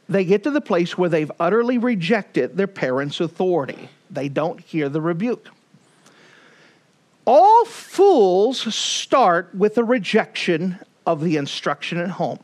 They 0.08 0.24
get 0.24 0.42
to 0.44 0.50
the 0.50 0.60
place 0.60 0.96
where 0.96 1.10
they've 1.10 1.30
utterly 1.38 1.78
rejected 1.78 2.56
their 2.56 2.66
parents' 2.66 3.20
authority. 3.20 3.90
They 4.10 4.28
don't 4.30 4.58
hear 4.58 4.88
the 4.88 5.02
rebuke. 5.02 5.48
All 7.30 7.66
fools 7.66 8.74
start 8.74 9.54
with 9.54 9.76
a 9.76 9.84
rejection 9.84 10.78
of 11.06 11.22
the 11.22 11.36
instruction 11.36 11.98
at 11.98 12.08
home. 12.08 12.38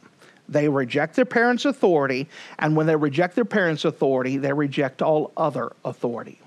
They 0.47 0.69
reject 0.69 1.17
their 1.17 1.25
parents' 1.25 1.65
authority, 1.65 2.29
and 2.59 2.77
when 2.77 2.87
they 2.87 2.95
reject 2.95 3.35
their 3.35 3.47
parents' 3.47 3.87
authority, 3.87 4.37
they 4.37 4.53
reject 4.53 5.01
all 5.01 5.33
other 5.39 5.73
authority. 5.87 6.39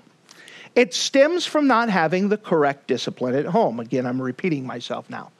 It 0.76 0.94
stems 0.94 1.46
from 1.46 1.66
not 1.66 1.88
having 1.88 2.28
the 2.28 2.36
correct 2.36 2.86
discipline 2.86 3.34
at 3.34 3.46
home. 3.46 3.80
Again, 3.80 4.06
I'm 4.06 4.22
repeating 4.22 4.64
myself 4.64 5.10
now. 5.10 5.32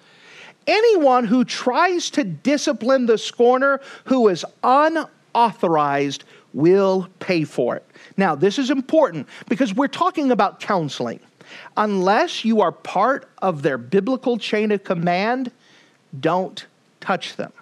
Anyone 0.67 1.25
who 1.25 1.45
tries 1.45 2.11
to 2.11 2.25
discipline 2.25 3.07
the 3.07 3.17
scorner 3.17 3.81
who 4.07 4.27
is 4.27 4.45
unauthorized 4.65 6.25
will 6.53 7.07
pay 7.21 7.45
for 7.45 7.77
it. 7.77 7.87
Now, 8.17 8.35
this 8.35 8.59
is 8.59 8.71
important 8.71 9.29
because 9.49 9.73
we're 9.73 9.87
talking 9.87 10.33
about 10.33 10.59
counseling. 10.59 11.21
Unless 11.77 12.45
you 12.45 12.61
are 12.61 12.73
part 12.73 13.29
of 13.39 13.63
their 13.63 13.79
biblical 13.79 14.39
chain 14.39 14.73
of 14.73 14.85
command, 14.85 15.51
don't 16.19 16.67
touch 17.01 17.37
them. 17.37 17.53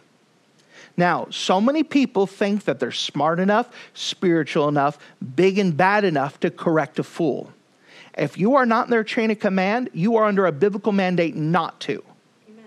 Now, 0.97 1.27
so 1.31 1.61
many 1.61 1.83
people 1.83 2.27
think 2.27 2.65
that 2.65 2.81
they're 2.81 2.91
smart 2.91 3.39
enough, 3.39 3.69
spiritual 3.93 4.69
enough, 4.69 4.99
big 5.35 5.59
and 5.59 5.77
bad 5.77 6.05
enough 6.05 6.41
to 6.41 6.51
correct 6.51 6.99
a 6.99 7.03
fool. 7.03 7.53
If 8.17 8.39
you 8.39 8.55
are 8.55 8.65
not 8.65 8.87
in 8.87 8.91
their 8.91 9.05
chain 9.05 9.31
of 9.31 9.39
command, 9.39 9.91
you 9.93 10.17
are 10.17 10.25
under 10.25 10.47
a 10.47 10.53
biblical 10.53 10.93
mandate 10.93 11.37
not 11.37 11.79
to. 11.81 12.03
Amen. 12.49 12.65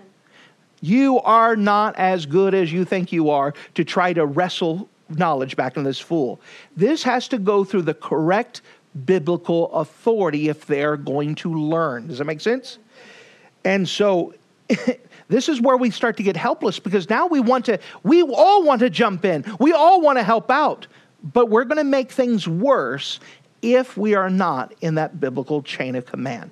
You 0.80 1.18
are 1.20 1.56
not 1.56 1.96
as 1.96 2.24
good 2.24 2.54
as 2.54 2.72
you 2.72 2.84
think 2.84 3.10
you 3.10 3.30
are 3.30 3.52
to 3.74 3.84
try 3.84 4.12
to 4.12 4.24
wrestle 4.24 4.88
knowledge 5.08 5.56
back 5.56 5.76
in 5.76 5.82
this 5.82 5.98
fool. 5.98 6.40
This 6.76 7.02
has 7.02 7.26
to 7.28 7.38
go 7.38 7.64
through 7.64 7.82
the 7.82 7.94
correct 7.94 8.62
biblical 9.06 9.72
authority 9.72 10.48
if 10.48 10.66
they're 10.66 10.96
going 10.96 11.34
to 11.36 11.52
learn. 11.52 12.08
Does 12.08 12.18
that 12.18 12.24
make 12.24 12.40
sense? 12.40 12.78
And 13.64 13.88
so 13.88 14.34
this 15.28 15.48
is 15.48 15.60
where 15.60 15.76
we 15.76 15.90
start 15.90 16.16
to 16.16 16.22
get 16.22 16.36
helpless 16.36 16.78
because 16.78 17.08
now 17.08 17.26
we 17.26 17.40
want 17.40 17.64
to, 17.66 17.78
we 18.02 18.22
all 18.22 18.64
want 18.64 18.80
to 18.80 18.90
jump 18.90 19.24
in. 19.24 19.44
We 19.58 19.72
all 19.72 20.00
want 20.00 20.18
to 20.18 20.22
help 20.22 20.50
out, 20.50 20.86
but 21.22 21.48
we're 21.48 21.64
going 21.64 21.78
to 21.78 21.84
make 21.84 22.10
things 22.10 22.48
worse 22.48 23.20
if 23.62 23.96
we 23.96 24.14
are 24.14 24.30
not 24.30 24.74
in 24.80 24.94
that 24.94 25.20
biblical 25.20 25.62
chain 25.62 25.94
of 25.94 26.06
command. 26.06 26.50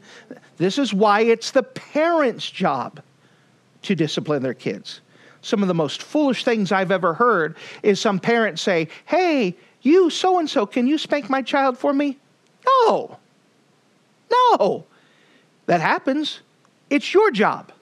This 0.59 0.78
is 0.78 0.92
why 0.92 1.21
it's 1.21 1.52
the 1.52 1.62
parents' 1.62 2.50
job 2.50 3.00
to 3.83 3.95
discipline 3.95 4.42
their 4.42 4.54
kids. 4.54 5.00
Some 5.40 5.62
of 5.62 5.68
the 5.68 5.75
most 5.75 6.02
foolish 6.02 6.45
things 6.45 6.73
I've 6.73 6.90
ever 6.90 7.14
heard 7.14 7.57
is 7.83 8.00
some 8.00 8.18
parents 8.18 8.61
say, 8.61 8.88
Hey, 9.07 9.57
you 9.83 10.11
so 10.11 10.38
and 10.38 10.50
so, 10.50 10.66
can 10.66 10.87
you 10.87 10.99
spank 10.99 11.30
my 11.30 11.42
child 11.42 11.78
for 11.78 11.95
me? 11.95 12.18
No. 12.67 13.19
No. 14.31 14.85
That 15.67 15.81
happens. 15.81 16.41
It's 16.91 17.12
your 17.12 17.31
job. 17.31 17.73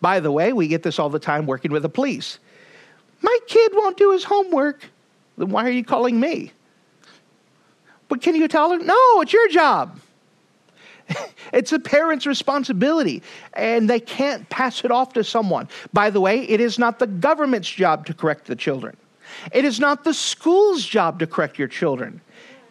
By 0.00 0.20
the 0.20 0.30
way, 0.30 0.52
we 0.52 0.68
get 0.68 0.82
this 0.82 0.98
all 0.98 1.10
the 1.10 1.18
time 1.18 1.46
working 1.46 1.72
with 1.72 1.82
the 1.82 1.88
police. 1.88 2.38
My 3.22 3.38
kid 3.46 3.72
won't 3.74 3.96
do 3.96 4.12
his 4.12 4.24
homework. 4.24 4.84
Then 5.38 5.48
why 5.48 5.66
are 5.66 5.70
you 5.70 5.84
calling 5.84 6.20
me? 6.20 6.52
But 8.08 8.20
can 8.20 8.34
you 8.34 8.46
tell 8.48 8.70
her? 8.70 8.78
No, 8.78 9.20
it's 9.20 9.32
your 9.32 9.48
job. 9.48 9.98
it's 11.52 11.72
a 11.72 11.78
parent's 11.78 12.26
responsibility, 12.26 13.22
and 13.54 13.88
they 13.88 14.00
can't 14.00 14.48
pass 14.50 14.84
it 14.84 14.90
off 14.90 15.12
to 15.14 15.24
someone. 15.24 15.68
By 15.92 16.10
the 16.10 16.20
way, 16.20 16.40
it 16.48 16.60
is 16.60 16.78
not 16.78 16.98
the 16.98 17.06
government's 17.06 17.68
job 17.68 18.06
to 18.06 18.14
correct 18.14 18.46
the 18.46 18.56
children. 18.56 18.96
It 19.52 19.64
is 19.64 19.80
not 19.80 20.04
the 20.04 20.14
school's 20.14 20.84
job 20.84 21.18
to 21.18 21.26
correct 21.26 21.58
your 21.58 21.68
children. 21.68 22.20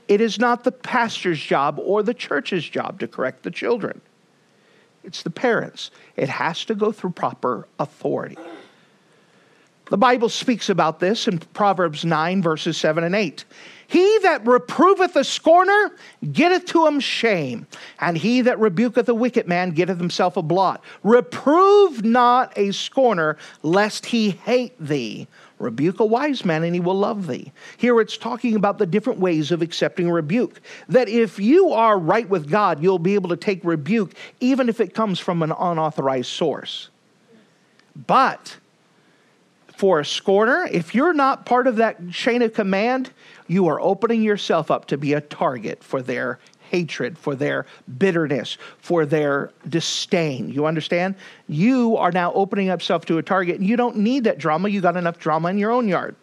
It 0.07 0.21
is 0.21 0.39
not 0.39 0.63
the 0.63 0.71
pastor's 0.71 1.41
job 1.41 1.79
or 1.79 2.03
the 2.03 2.13
church's 2.13 2.67
job 2.67 2.99
to 2.99 3.07
correct 3.07 3.43
the 3.43 3.51
children. 3.51 4.01
It's 5.03 5.23
the 5.23 5.29
parents. 5.29 5.91
It 6.15 6.29
has 6.29 6.65
to 6.65 6.75
go 6.75 6.91
through 6.91 7.11
proper 7.11 7.67
authority. 7.79 8.37
The 9.89 9.97
Bible 9.97 10.29
speaks 10.29 10.69
about 10.69 10.99
this 10.99 11.27
in 11.27 11.39
Proverbs 11.39 12.05
9, 12.05 12.41
verses 12.41 12.77
7 12.77 13.03
and 13.03 13.13
8. 13.13 13.43
He 13.87 14.17
that 14.19 14.43
reproveth 14.45 15.15
a 15.15 15.23
scorner 15.23 15.91
getteth 16.31 16.65
to 16.67 16.87
him 16.87 16.99
shame, 16.99 17.67
and 17.99 18.17
he 18.17 18.41
that 18.41 18.59
rebuketh 18.59 19.09
a 19.09 19.13
wicked 19.13 19.47
man 19.47 19.71
getteth 19.71 19.99
himself 19.99 20.37
a 20.37 20.41
blot. 20.41 20.83
Reprove 21.03 22.03
not 22.03 22.53
a 22.55 22.71
scorner, 22.71 23.37
lest 23.61 24.05
he 24.05 24.31
hate 24.31 24.73
thee. 24.79 25.27
Rebuke 25.63 25.99
a 25.99 26.05
wise 26.05 26.45
man 26.45 26.63
and 26.63 26.75
he 26.75 26.81
will 26.81 26.97
love 26.97 27.27
thee. 27.27 27.51
Here 27.77 27.99
it's 27.99 28.17
talking 28.17 28.55
about 28.55 28.77
the 28.77 28.85
different 28.85 29.19
ways 29.19 29.51
of 29.51 29.61
accepting 29.61 30.11
rebuke. 30.11 30.61
That 30.89 31.09
if 31.09 31.39
you 31.39 31.71
are 31.71 31.97
right 31.97 32.27
with 32.27 32.49
God, 32.49 32.83
you'll 32.83 32.99
be 32.99 33.15
able 33.15 33.29
to 33.29 33.37
take 33.37 33.63
rebuke 33.63 34.13
even 34.39 34.69
if 34.69 34.79
it 34.79 34.93
comes 34.93 35.19
from 35.19 35.41
an 35.41 35.51
unauthorized 35.51 36.29
source. 36.29 36.89
But 37.95 38.57
for 39.75 39.99
a 39.99 40.05
scorner, 40.05 40.67
if 40.71 40.93
you're 40.93 41.13
not 41.13 41.45
part 41.45 41.67
of 41.67 41.77
that 41.77 42.09
chain 42.09 42.41
of 42.41 42.53
command, 42.53 43.11
you 43.47 43.67
are 43.67 43.81
opening 43.81 44.21
yourself 44.21 44.69
up 44.69 44.85
to 44.87 44.97
be 44.97 45.13
a 45.13 45.21
target 45.21 45.83
for 45.83 46.01
their 46.01 46.39
hatred, 46.73 47.19
for 47.19 47.35
their 47.35 47.67
bitterness, 47.99 48.57
for 48.79 49.05
their 49.05 49.51
disdain. 49.69 50.49
You 50.49 50.65
understand? 50.65 51.13
You 51.47 51.95
are 51.97 52.11
now 52.11 52.33
opening 52.33 52.69
up 52.69 52.81
yourself 52.81 53.05
to 53.05 53.19
a 53.19 53.23
target, 53.23 53.59
and 53.59 53.67
you 53.67 53.77
don't 53.77 53.97
need 53.97 54.23
that 54.23 54.39
drama. 54.39 54.69
You 54.69 54.81
got 54.81 54.97
enough 54.97 55.19
drama 55.19 55.49
in 55.49 55.59
your 55.59 55.71
own 55.71 55.87
yard. 55.87 56.15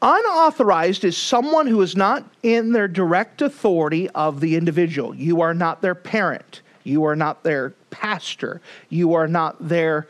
Unauthorized 0.00 1.04
is 1.04 1.16
someone 1.16 1.66
who 1.66 1.82
is 1.82 1.96
not 1.96 2.24
in 2.42 2.72
their 2.72 2.88
direct 2.88 3.42
authority 3.42 4.08
of 4.10 4.40
the 4.40 4.56
individual. 4.56 5.14
You 5.14 5.42
are 5.42 5.52
not 5.52 5.82
their 5.82 5.96
parent. 5.96 6.62
You 6.84 7.04
are 7.04 7.16
not 7.16 7.42
their 7.42 7.70
pastor. 7.90 8.62
You 8.88 9.12
are 9.14 9.28
not 9.28 9.56
their 9.68 10.06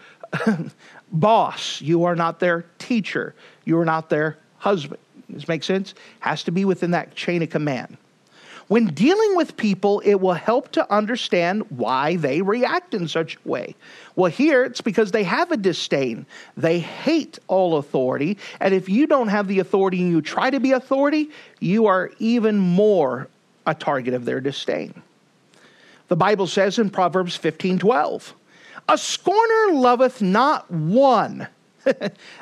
boss. 1.12 1.80
You 1.80 2.04
are 2.04 2.14
not 2.14 2.38
their 2.38 2.66
teacher. 2.78 3.34
You 3.64 3.78
are 3.78 3.84
not 3.84 4.10
their 4.10 4.38
husband. 4.58 5.00
Does 5.32 5.48
make 5.48 5.62
sense? 5.62 5.94
Has 6.20 6.42
to 6.44 6.52
be 6.52 6.64
within 6.64 6.92
that 6.92 7.14
chain 7.14 7.42
of 7.42 7.50
command. 7.50 7.96
When 8.70 8.86
dealing 8.86 9.34
with 9.34 9.56
people, 9.56 9.98
it 10.04 10.20
will 10.20 10.34
help 10.34 10.70
to 10.72 10.92
understand 10.92 11.68
why 11.70 12.14
they 12.14 12.40
react 12.40 12.94
in 12.94 13.08
such 13.08 13.34
a 13.34 13.48
way. 13.48 13.74
Well, 14.14 14.30
here 14.30 14.62
it's 14.62 14.80
because 14.80 15.10
they 15.10 15.24
have 15.24 15.50
a 15.50 15.56
disdain. 15.56 16.24
They 16.56 16.78
hate 16.78 17.40
all 17.48 17.78
authority. 17.78 18.38
And 18.60 18.72
if 18.72 18.88
you 18.88 19.08
don't 19.08 19.26
have 19.26 19.48
the 19.48 19.58
authority 19.58 20.00
and 20.00 20.12
you 20.12 20.22
try 20.22 20.50
to 20.50 20.60
be 20.60 20.70
authority, 20.70 21.30
you 21.58 21.86
are 21.86 22.12
even 22.20 22.58
more 22.58 23.26
a 23.66 23.74
target 23.74 24.14
of 24.14 24.24
their 24.24 24.40
disdain. 24.40 25.02
The 26.06 26.14
Bible 26.14 26.46
says 26.46 26.78
in 26.78 26.90
Proverbs 26.90 27.34
15 27.34 27.80
12, 27.80 28.34
a 28.88 28.96
scorner 28.96 29.72
loveth 29.72 30.22
not 30.22 30.70
one. 30.70 31.48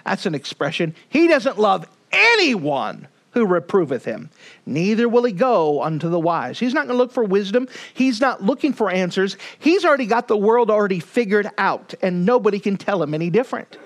That's 0.04 0.26
an 0.26 0.34
expression. 0.34 0.94
He 1.08 1.26
doesn't 1.26 1.58
love 1.58 1.86
anyone 2.12 3.08
who 3.32 3.46
reproveth 3.46 4.04
him. 4.04 4.30
Neither 4.66 5.08
will 5.08 5.24
he 5.24 5.32
go 5.32 5.82
unto 5.82 6.08
the 6.08 6.18
wise. 6.18 6.58
He's 6.58 6.74
not 6.74 6.86
going 6.86 6.96
to 6.96 7.02
look 7.02 7.12
for 7.12 7.24
wisdom. 7.24 7.68
He's 7.94 8.20
not 8.20 8.42
looking 8.42 8.72
for 8.72 8.90
answers. 8.90 9.36
He's 9.58 9.84
already 9.84 10.06
got 10.06 10.28
the 10.28 10.36
world 10.36 10.70
already 10.70 11.00
figured 11.00 11.48
out, 11.58 11.94
and 12.02 12.24
nobody 12.24 12.58
can 12.58 12.76
tell 12.76 13.02
him 13.02 13.14
any 13.14 13.30
different. 13.30 13.76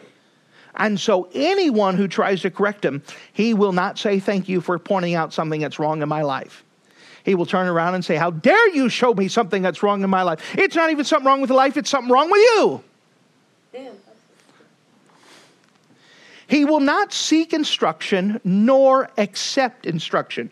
And 0.75 0.99
so, 0.99 1.29
anyone 1.35 1.97
who 1.97 2.09
tries 2.09 2.41
to 2.43 2.51
correct 2.51 2.85
him, 2.85 3.03
he 3.33 3.53
will 3.53 3.73
not 3.73 3.99
say, 3.99 4.21
Thank 4.21 4.49
you 4.49 4.61
for 4.63 4.79
pointing 4.79 5.15
out 5.15 5.33
something 5.33 5.61
that's 5.61 5.79
wrong 5.79 6.01
in 6.01 6.09
my 6.09 6.23
life. 6.23 6.65
He 7.25 7.35
will 7.35 7.47
turn 7.47 7.69
around 7.69 7.95
and 7.95 8.05
say, 8.05 8.17
How 8.17 8.31
dare 8.31 8.69
you 8.71 8.89
show 8.89 9.13
me 9.13 9.29
something 9.29 9.61
that's 9.61 9.83
wrong 9.83 10.03
in 10.03 10.09
my 10.09 10.23
life? 10.23 10.41
It's 10.57 10.75
not 10.75 10.91
even 10.91 11.05
something 11.05 11.27
wrong 11.27 11.43
with 11.43 11.51
life, 11.51 11.77
it's 11.77 11.91
something 11.91 12.11
wrong 12.11 12.31
with 12.31 12.41
you. 12.41 12.85
Damn. 13.73 14.02
He 16.47 16.65
will 16.65 16.81
not 16.81 17.13
seek 17.13 17.53
instruction 17.53 18.41
nor 18.45 19.11
accept 19.19 19.87
instruction. 19.87 20.51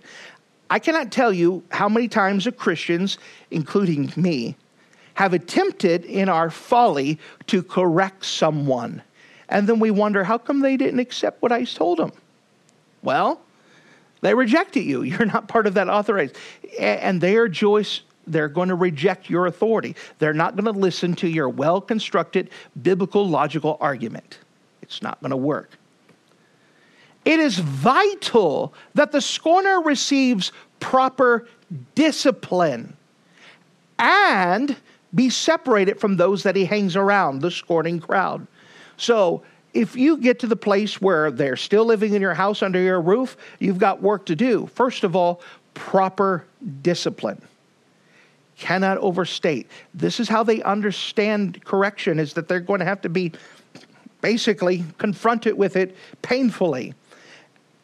I 0.70 0.78
cannot 0.78 1.10
tell 1.10 1.32
you 1.32 1.62
how 1.70 1.88
many 1.88 2.08
times 2.08 2.44
the 2.44 2.52
Christians, 2.52 3.18
including 3.50 4.12
me, 4.16 4.56
have 5.14 5.32
attempted 5.32 6.04
in 6.04 6.28
our 6.28 6.50
folly 6.50 7.18
to 7.48 7.62
correct 7.62 8.24
someone. 8.24 9.02
And 9.48 9.68
then 9.68 9.80
we 9.80 9.90
wonder, 9.90 10.22
how 10.22 10.38
come 10.38 10.60
they 10.60 10.76
didn't 10.76 11.00
accept 11.00 11.42
what 11.42 11.50
I 11.50 11.64
told 11.64 11.98
them? 11.98 12.12
Well, 13.02 13.40
they 14.20 14.32
rejected 14.34 14.84
you. 14.84 15.02
You're 15.02 15.26
not 15.26 15.48
part 15.48 15.66
of 15.66 15.74
that 15.74 15.88
authorized. 15.88 16.36
And 16.78 17.20
they 17.20 17.36
are 17.36 17.48
Joyce 17.48 18.02
they're 18.26 18.48
going 18.48 18.68
to 18.68 18.74
reject 18.74 19.28
your 19.28 19.46
authority. 19.46 19.96
They're 20.18 20.32
not 20.32 20.54
going 20.54 20.72
to 20.72 20.78
listen 20.78 21.14
to 21.16 21.28
your 21.28 21.48
well 21.48 21.80
constructed 21.80 22.50
biblical 22.80 23.28
logical 23.28 23.76
argument. 23.80 24.38
It's 24.82 25.02
not 25.02 25.20
going 25.20 25.30
to 25.30 25.36
work. 25.36 25.70
It 27.24 27.38
is 27.40 27.58
vital 27.58 28.72
that 28.94 29.12
the 29.12 29.20
scorner 29.20 29.80
receives 29.80 30.52
proper 30.80 31.46
discipline 31.94 32.96
and 33.98 34.76
be 35.14 35.28
separated 35.28 36.00
from 36.00 36.16
those 36.16 36.42
that 36.44 36.56
he 36.56 36.64
hangs 36.64 36.96
around, 36.96 37.40
the 37.40 37.50
scorning 37.50 38.00
crowd. 38.00 38.46
So, 38.96 39.42
if 39.72 39.94
you 39.94 40.16
get 40.16 40.40
to 40.40 40.48
the 40.48 40.56
place 40.56 41.00
where 41.00 41.30
they're 41.30 41.56
still 41.56 41.84
living 41.84 42.14
in 42.14 42.20
your 42.20 42.34
house 42.34 42.60
under 42.60 42.80
your 42.80 43.00
roof, 43.00 43.36
you've 43.60 43.78
got 43.78 44.02
work 44.02 44.26
to 44.26 44.34
do. 44.34 44.68
First 44.74 45.04
of 45.04 45.14
all, 45.14 45.42
proper 45.74 46.44
discipline. 46.82 47.40
cannot 48.56 48.98
overstate. 48.98 49.70
This 49.94 50.20
is 50.20 50.28
how 50.28 50.42
they 50.42 50.62
understand 50.62 51.64
correction 51.64 52.18
is 52.18 52.34
that 52.34 52.48
they're 52.48 52.60
going 52.60 52.80
to 52.80 52.84
have 52.84 53.00
to 53.02 53.08
be 53.08 53.32
basically 54.20 54.84
confronted 54.98 55.56
with 55.56 55.76
it 55.76 55.96
painfully. 56.20 56.94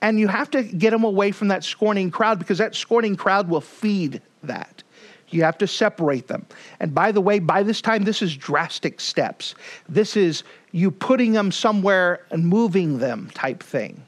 And 0.03 0.19
you 0.19 0.29
have 0.29 0.51
to 0.51 0.63
get 0.63 0.91
them 0.91 1.05
away 1.05 1.33
from 1.33 1.49
that 1.49 1.65
scorning 1.65 2.11
crowd 2.11 2.39
because 2.39 2.59
that 2.59 2.75
scorning 2.75 3.17
crowd 3.17 3.49
will 3.49 3.61
feed 3.61 4.21
that. 4.43 4.83
You 5.31 5.43
have 5.43 5.59
to 5.59 5.67
separate 5.67 6.29
them. 6.29 6.47
And 6.79 6.95
by 6.95 7.11
the 7.13 7.21
way, 7.21 7.39
by 7.39 7.63
this 7.63 7.81
time, 7.81 8.05
this 8.05 8.23
is 8.23 8.37
drastic 8.37 9.01
steps. 9.01 9.55
This 9.89 10.17
is 10.17 10.45
you 10.71 10.91
putting 10.91 11.33
them 11.33 11.51
somewhere 11.51 12.25
and 12.31 12.47
moving 12.47 12.99
them 12.99 13.31
type 13.35 13.63
thing. 13.63 14.03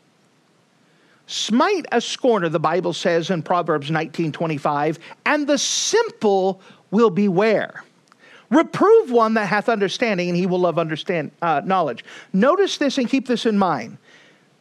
Smite 1.27 1.87
a 1.92 2.01
scorner, 2.01 2.48
the 2.48 2.61
Bible 2.61 2.92
says 2.92 3.31
in 3.31 3.42
Proverbs 3.42 3.90
19:25, 3.90 4.98
and 5.27 5.46
the 5.46 5.59
simple 5.59 6.62
will 6.90 7.11
beware. 7.11 7.83
Reprove 8.51 9.11
one 9.11 9.35
that 9.35 9.46
hath 9.46 9.68
understanding, 9.68 10.29
and 10.31 10.37
he 10.37 10.46
will 10.46 10.61
love 10.61 10.79
understand 10.79 11.31
uh, 11.42 11.61
knowledge. 11.64 12.03
Notice 12.33 12.79
this 12.79 12.96
and 12.96 13.09
keep 13.09 13.27
this 13.27 13.44
in 13.44 13.59
mind. 13.59 13.98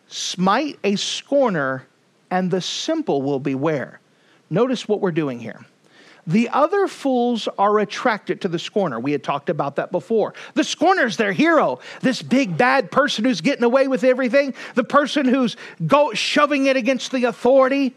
Smite 0.07 0.79
a 0.83 0.95
scorner, 0.95 1.85
and 2.31 2.49
the 2.49 2.61
simple 2.61 3.21
will 3.21 3.39
beware. 3.39 3.99
Notice 4.49 4.87
what 4.87 5.01
we're 5.01 5.11
doing 5.11 5.39
here. 5.39 5.65
The 6.27 6.49
other 6.49 6.89
fools 6.89 7.47
are 7.57 7.79
attracted 7.79 8.41
to 8.41 8.49
the 8.49 8.59
scorner. 8.59 8.99
We 8.99 9.13
had 9.13 9.23
talked 9.23 9.49
about 9.49 9.77
that 9.77 9.93
before. 9.93 10.33
The 10.55 10.63
scorner's 10.63 11.15
their 11.15 11.31
hero. 11.31 11.79
This 12.01 12.21
big 12.21 12.57
bad 12.57 12.91
person 12.91 13.23
who's 13.23 13.39
getting 13.39 13.63
away 13.63 13.87
with 13.87 14.03
everything, 14.03 14.53
the 14.75 14.83
person 14.83 15.25
who's 15.25 15.55
go, 15.85 16.13
shoving 16.13 16.65
it 16.65 16.75
against 16.75 17.13
the 17.13 17.23
authority. 17.25 17.95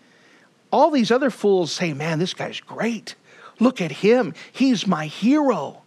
All 0.72 0.92
these 0.92 1.10
other 1.10 1.30
fools 1.30 1.72
say, 1.72 1.92
Man, 1.92 2.20
this 2.20 2.32
guy's 2.32 2.60
great. 2.60 3.16
Look 3.58 3.80
at 3.80 3.90
him. 3.90 4.34
He's 4.52 4.86
my 4.86 5.06
hero. 5.06 5.82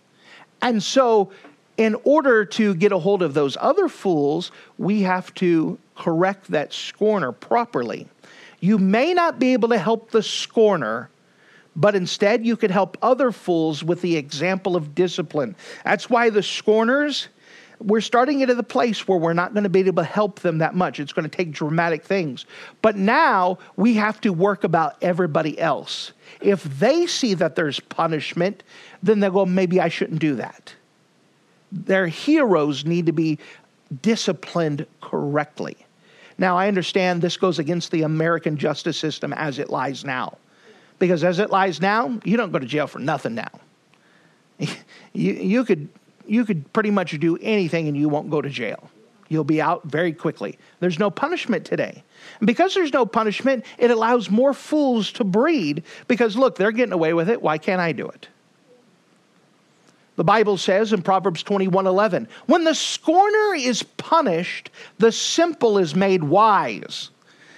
And 0.62 0.83
so, 0.83 1.31
in 1.77 1.95
order 2.03 2.45
to 2.45 2.75
get 2.75 2.91
a 2.91 2.99
hold 2.99 3.23
of 3.23 3.33
those 3.33 3.57
other 3.59 3.88
fools, 3.88 4.51
we 4.77 5.01
have 5.01 5.33
to 5.36 5.79
correct 5.95 6.51
that 6.51 6.73
scorner 6.73 7.32
properly. 7.32 8.08
You 8.60 8.77
may 8.77 9.13
not 9.13 9.39
be 9.39 9.53
able 9.53 9.69
to 9.69 9.77
help 9.77 10.12
the 10.12 10.23
scorner 10.23 11.10
but 11.75 11.95
instead 11.95 12.45
you 12.45 12.56
could 12.56 12.71
help 12.71 12.97
other 13.01 13.32
fools 13.32 13.84
with 13.84 14.01
the 14.01 14.15
example 14.15 14.75
of 14.75 14.93
discipline. 14.93 15.56
That's 15.84 16.10
why 16.10 16.29
the 16.29 16.43
scorners, 16.43 17.29
we're 17.79 18.01
starting 18.01 18.41
into 18.41 18.56
the 18.56 18.63
place 18.63 19.08
where 19.08 19.17
we're 19.17 19.34
not 19.34 19.53
going 19.53 19.63
to 19.63 19.69
be 19.69 19.79
able 19.79 20.03
to 20.03 20.10
help 20.10 20.39
them 20.41 20.60
that 20.60 20.75
much. 20.75 20.99
It's 20.99 21.13
going 21.13 21.29
to 21.29 21.36
take 21.36 21.51
dramatic 21.51 22.03
things. 22.03 22.45
But 22.82 22.95
now 22.95 23.58
we 23.75 23.95
have 23.95 24.21
to 24.21 24.32
work 24.32 24.63
about 24.63 24.97
everybody 25.01 25.60
else. 25.60 26.13
If 26.41 26.63
they 26.63 27.08
see 27.08 27.34
that 27.36 27.56
there's 27.56 27.79
punishment, 27.79 28.63
then 29.01 29.19
they'll 29.19 29.32
go, 29.32 29.45
maybe 29.45 29.79
I 29.79 29.89
shouldn't 29.89 30.19
do 30.19 30.36
that. 30.36 30.75
Their 31.71 32.08
heroes 32.08 32.86
need 32.86 33.08
to 33.08 33.13
be 33.13 33.39
disciplined 34.01 34.86
correctly. 35.01 35.83
Now, 36.38 36.58
I 36.58 36.67
understand 36.67 37.22
this 37.22 37.38
goes 37.38 37.60
against 37.60 37.91
the 37.91 38.04
American 38.04 38.58
justice 38.58 38.98
system 38.98 39.34
as 39.34 39.60
it 39.60 39.69
lies 39.69 40.04
now. 40.04 40.38
Because 41.00 41.24
as 41.24 41.39
it 41.39 41.50
lies 41.50 41.82
now, 41.82 42.19
you 42.24 42.38
don't 42.38 42.52
go 42.52 42.60
to 42.60 42.65
jail 42.65 42.88
for 42.88 43.00
nothing 43.00 43.36
now. 43.36 43.52
You, 45.15 45.34
you, 45.34 45.63
could, 45.63 45.89
you 46.26 46.43
could 46.43 46.74
pretty 46.74 46.89
much 46.89 47.19
do 47.19 47.38
anything 47.39 47.88
and 47.88 47.96
you 47.96 48.10
won't 48.10 48.32
go 48.32 48.41
to 48.41 48.50
jail. 48.50 48.89
You'll 49.30 49.43
be 49.43 49.62
out 49.62 49.84
very 49.84 50.12
quickly. 50.12 50.58
There's 50.80 50.98
no 50.98 51.12
punishment 51.12 51.65
today. 51.65 52.04
And 52.39 52.48
because 52.48 52.74
there's 52.74 52.93
no 52.93 53.06
punishment, 53.06 53.63
it 53.78 53.91
allows 53.91 54.32
more 54.32 54.56
fools 54.56 55.12
to 55.13 55.24
breed 55.24 55.84
because 56.08 56.36
look, 56.36 56.56
they're 56.56 56.72
getting 56.72 56.93
away 56.93 57.13
with 57.13 57.30
it. 57.30 57.43
Why 57.43 57.60
can't 57.60 57.80
I 57.80 57.91
do 57.91 58.08
it? 58.08 58.28
The 60.15 60.23
Bible 60.23 60.58
says 60.58 60.93
in 60.93 61.02
Proverbs 61.02 61.43
21 61.43 61.88
11, 61.88 62.28
when 62.45 62.63
the 62.63 62.76
scorner 62.76 63.56
is 63.56 63.84
punished, 63.84 64.69
the 64.99 65.12
simple 65.12 65.78
is 65.78 65.95
made 65.95 66.23
wise. 66.23 67.10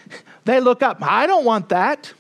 They 0.46 0.60
look 0.60 0.84
up, 0.84 1.00
I 1.02 1.26
don't 1.26 1.44
want 1.44 1.70
that. 1.70 2.14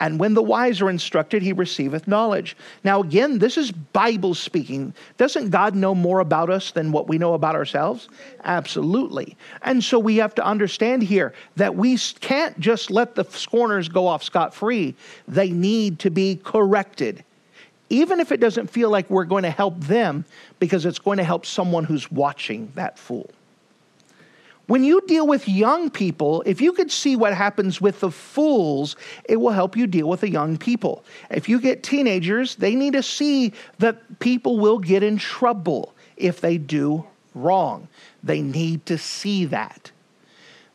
And 0.00 0.18
when 0.18 0.32
the 0.32 0.42
wise 0.42 0.80
are 0.80 0.88
instructed, 0.88 1.42
he 1.42 1.52
receiveth 1.52 2.08
knowledge. 2.08 2.56
Now, 2.82 3.00
again, 3.02 3.38
this 3.38 3.58
is 3.58 3.70
Bible 3.70 4.34
speaking. 4.34 4.94
Doesn't 5.18 5.50
God 5.50 5.74
know 5.74 5.94
more 5.94 6.20
about 6.20 6.48
us 6.48 6.70
than 6.70 6.90
what 6.90 7.06
we 7.06 7.18
know 7.18 7.34
about 7.34 7.54
ourselves? 7.54 8.08
Absolutely. 8.44 9.36
And 9.62 9.84
so 9.84 9.98
we 9.98 10.16
have 10.16 10.34
to 10.36 10.44
understand 10.44 11.02
here 11.02 11.34
that 11.56 11.76
we 11.76 11.98
can't 12.20 12.58
just 12.58 12.90
let 12.90 13.14
the 13.14 13.24
scorners 13.24 13.88
go 13.90 14.06
off 14.06 14.24
scot 14.24 14.54
free, 14.54 14.94
they 15.28 15.50
need 15.50 15.98
to 16.00 16.10
be 16.10 16.40
corrected. 16.42 17.22
Even 17.90 18.20
if 18.20 18.32
it 18.32 18.40
doesn't 18.40 18.68
feel 18.68 18.88
like 18.88 19.10
we're 19.10 19.24
going 19.24 19.42
to 19.42 19.50
help 19.50 19.78
them, 19.80 20.24
because 20.58 20.86
it's 20.86 20.98
going 20.98 21.18
to 21.18 21.24
help 21.24 21.44
someone 21.44 21.84
who's 21.84 22.10
watching 22.10 22.72
that 22.74 22.98
fool. 22.98 23.30
When 24.70 24.84
you 24.84 25.00
deal 25.08 25.26
with 25.26 25.48
young 25.48 25.90
people, 25.90 26.44
if 26.46 26.60
you 26.60 26.72
could 26.72 26.92
see 26.92 27.16
what 27.16 27.34
happens 27.34 27.80
with 27.80 27.98
the 27.98 28.10
fools, 28.12 28.94
it 29.24 29.34
will 29.34 29.50
help 29.50 29.76
you 29.76 29.88
deal 29.88 30.08
with 30.08 30.20
the 30.20 30.30
young 30.30 30.56
people. 30.56 31.04
If 31.28 31.48
you 31.48 31.60
get 31.60 31.82
teenagers, 31.82 32.54
they 32.54 32.76
need 32.76 32.92
to 32.92 33.02
see 33.02 33.52
that 33.78 34.20
people 34.20 34.60
will 34.60 34.78
get 34.78 35.02
in 35.02 35.18
trouble 35.18 35.92
if 36.16 36.40
they 36.40 36.56
do 36.56 37.04
wrong. 37.34 37.88
They 38.22 38.42
need 38.42 38.86
to 38.86 38.96
see 38.96 39.44
that. 39.46 39.90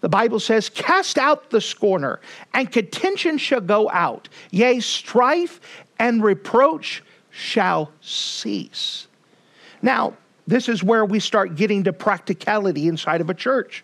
The 0.01 0.09
Bible 0.09 0.41
says, 0.41 0.67
Cast 0.67 1.17
out 1.17 1.49
the 1.49 1.61
scorner, 1.61 2.19
and 2.53 2.69
contention 2.69 3.37
shall 3.37 3.61
go 3.61 3.89
out. 3.91 4.27
Yea, 4.51 4.81
strife 4.81 5.61
and 5.97 6.21
reproach 6.21 7.01
shall 7.35 7.91
cease. 7.99 9.07
Now, 9.81 10.13
this 10.47 10.69
is 10.69 10.81
where 10.83 11.03
we 11.03 11.19
start 11.19 11.55
getting 11.55 11.83
to 11.83 11.91
practicality 11.91 12.87
inside 12.87 13.19
of 13.19 13.29
a 13.29 13.33
church. 13.33 13.83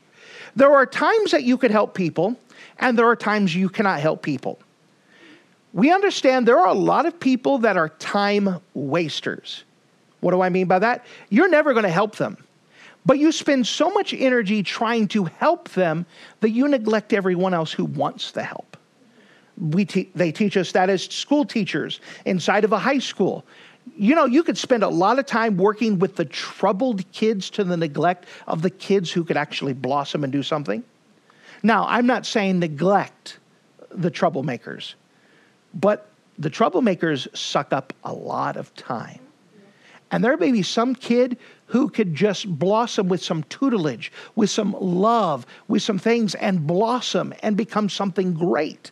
There 0.56 0.72
are 0.72 0.86
times 0.86 1.32
that 1.32 1.44
you 1.44 1.58
could 1.58 1.72
help 1.72 1.94
people, 1.94 2.40
and 2.80 2.98
there 2.98 3.08
are 3.08 3.16
times 3.16 3.54
you 3.54 3.68
cannot 3.68 4.00
help 4.00 4.22
people. 4.22 4.58
We 5.74 5.92
understand 5.92 6.48
there 6.48 6.60
are 6.60 6.68
a 6.68 6.74
lot 6.74 7.06
of 7.06 7.20
people 7.20 7.58
that 7.60 7.78
are 7.78 7.90
time 7.90 8.62
wasters. 8.74 9.64
What 10.22 10.32
do 10.32 10.42
I 10.42 10.50
mean 10.50 10.68
by 10.68 10.80
that? 10.80 11.06
You're 11.30 11.50
never 11.50 11.74
going 11.74 11.84
to 11.84 11.90
help 11.90 12.16
them, 12.16 12.38
but 13.06 13.20
you 13.20 13.32
spend 13.32 13.68
so 13.68 13.90
much 13.90 14.14
energy 14.14 14.64
trying 14.64 15.08
to 15.10 15.26
help 15.26 15.70
them 15.70 16.06
that 16.40 16.52
you 16.52 16.68
neglect 16.68 17.12
everyone 17.12 17.54
else 17.54 17.72
who 17.74 17.86
wants 17.86 18.32
the 18.32 18.44
help. 18.44 18.71
We 19.62 19.86
te- 19.86 20.10
they 20.14 20.32
teach 20.32 20.58
us 20.58 20.74
that 20.74 20.90
as 20.90 21.04
school 21.04 21.46
teachers 21.46 22.02
inside 22.26 22.66
of 22.66 22.74
a 22.74 22.80
high 22.80 23.00
school 23.00 23.46
you 23.98 24.16
know, 24.16 24.26
you 24.26 24.44
could 24.44 24.58
spend 24.58 24.84
a 24.84 24.90
lot 24.90 25.20
of 25.20 25.26
time 25.26 25.58
working 25.58 26.00
with 26.00 26.16
the 26.16 26.26
troubled 26.26 27.10
kids 27.12 27.50
to 27.52 27.64
the 27.64 27.78
neglect 27.78 28.26
of 28.48 28.62
the 28.62 28.70
kids 28.70 29.12
who 29.12 29.24
could 29.24 29.38
actually 29.38 29.74
blossom 29.74 30.24
and 30.24 30.32
do 30.32 30.44
something. 30.44 30.84
Now, 31.64 31.86
I'm 31.88 32.08
not 32.08 32.26
saying 32.26 32.60
neglect 32.60 33.40
the 33.90 34.12
troublemakers, 34.12 34.96
but 35.74 36.08
the 36.40 36.50
troublemakers 36.50 37.36
suck 37.36 37.74
up 37.74 37.94
a 38.04 38.14
lot 38.14 38.58
of 38.58 38.74
time. 38.76 39.20
And 40.10 40.24
there 40.24 40.36
may 40.38 40.52
be 40.52 40.64
some 40.64 40.94
kid 40.94 41.38
who 41.68 41.90
could 41.90 42.14
just 42.14 42.48
blossom 42.48 43.08
with 43.08 43.24
some 43.24 43.44
tutelage, 43.44 44.12
with 44.36 44.50
some 44.50 44.76
love, 44.80 45.46
with 45.68 45.82
some 45.82 46.00
things, 46.00 46.36
and 46.36 46.68
blossom 46.68 47.34
and 47.42 47.56
become 47.56 47.88
something 47.88 48.34
great. 48.34 48.92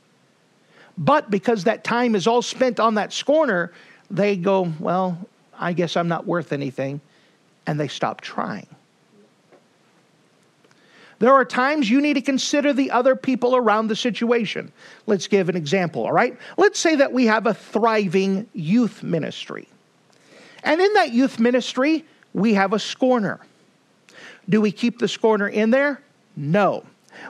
But 1.00 1.32
because 1.32 1.64
that 1.64 1.86
time 1.86 2.14
is 2.14 2.28
all 2.28 2.42
spent 2.42 2.80
on 2.80 2.96
that 2.96 3.14
scorner, 3.14 3.72
they 4.12 4.36
go, 4.36 4.72
Well, 4.80 5.18
I 5.58 5.74
guess 5.74 5.96
I'm 5.98 6.10
not 6.10 6.28
worth 6.28 6.52
anything, 6.52 7.00
and 7.66 7.80
they 7.80 7.88
stop 7.88 8.22
trying. 8.22 8.68
There 11.20 11.34
are 11.34 11.44
times 11.44 11.90
you 11.90 12.00
need 12.00 12.14
to 12.14 12.22
consider 12.22 12.72
the 12.72 12.92
other 12.92 13.16
people 13.16 13.56
around 13.56 13.88
the 13.88 13.96
situation. 13.96 14.72
Let's 15.06 15.28
give 15.28 15.50
an 15.50 15.58
example, 15.58 16.06
all 16.06 16.14
right? 16.14 16.38
Let's 16.58 16.80
say 16.80 16.96
that 16.96 17.12
we 17.12 17.26
have 17.26 17.46
a 17.46 17.54
thriving 17.54 18.48
youth 18.54 19.04
ministry. 19.04 19.68
And 20.64 20.80
in 20.80 20.94
that 20.94 21.12
youth 21.12 21.38
ministry, 21.40 22.06
we 22.34 22.54
have 22.54 22.72
a 22.72 22.80
scorner. 22.80 23.40
Do 24.48 24.62
we 24.62 24.72
keep 24.72 25.00
the 25.00 25.10
scorner 25.10 25.50
in 25.50 25.72
there? 25.72 26.02
No. 26.38 26.86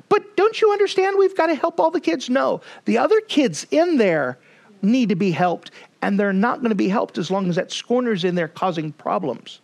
But 0.08 0.36
don't 0.36 0.62
you 0.62 0.72
understand 0.72 1.18
we've 1.18 1.36
got 1.36 1.48
to 1.48 1.56
help 1.56 1.80
all 1.80 1.92
the 1.92 2.00
kids? 2.00 2.30
No. 2.30 2.62
The 2.86 2.98
other 2.98 3.20
kids 3.22 3.66
in 3.72 3.98
there 3.98 4.38
need 4.82 5.10
to 5.10 5.16
be 5.16 5.32
helped, 5.32 5.72
and 6.02 6.20
they're 6.20 6.34
not 6.34 6.60
going 6.60 6.70
to 6.70 6.76
be 6.76 6.90
helped 6.90 7.18
as 7.18 7.30
long 7.30 7.50
as 7.50 7.56
that 7.56 7.72
scorner's 7.72 8.24
in 8.24 8.36
there 8.36 8.48
causing 8.48 8.92
problems. 8.94 9.60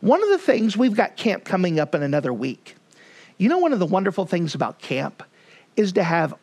One 0.00 0.22
of 0.22 0.28
the 0.28 0.38
things, 0.38 0.76
we've 0.76 0.94
got 0.94 1.16
camp 1.16 1.44
coming 1.44 1.80
up 1.80 1.94
in 1.94 2.02
another 2.02 2.32
week. 2.32 2.76
You 3.38 3.48
know, 3.48 3.58
one 3.58 3.72
of 3.72 3.78
the 3.78 3.86
wonderful 3.86 4.26
things 4.26 4.54
about 4.54 4.78
camp 4.78 5.22
is 5.76 5.92
to 5.92 6.02
have 6.02 6.34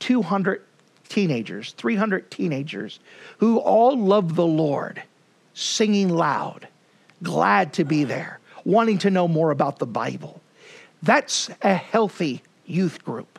200 0.00 0.62
teenagers, 1.08 1.72
300 1.72 2.30
teenagers 2.30 3.00
who 3.38 3.58
all 3.58 3.98
love 3.98 4.36
the 4.36 4.46
Lord, 4.46 5.02
singing 5.54 6.08
loud, 6.08 6.68
glad 7.22 7.72
to 7.74 7.84
be 7.84 8.04
there, 8.04 8.38
wanting 8.64 8.98
to 8.98 9.10
know 9.10 9.28
more 9.28 9.50
about 9.50 9.78
the 9.78 9.86
Bible. 9.86 10.39
That's 11.02 11.50
a 11.62 11.74
healthy 11.74 12.42
youth 12.66 13.04
group. 13.04 13.38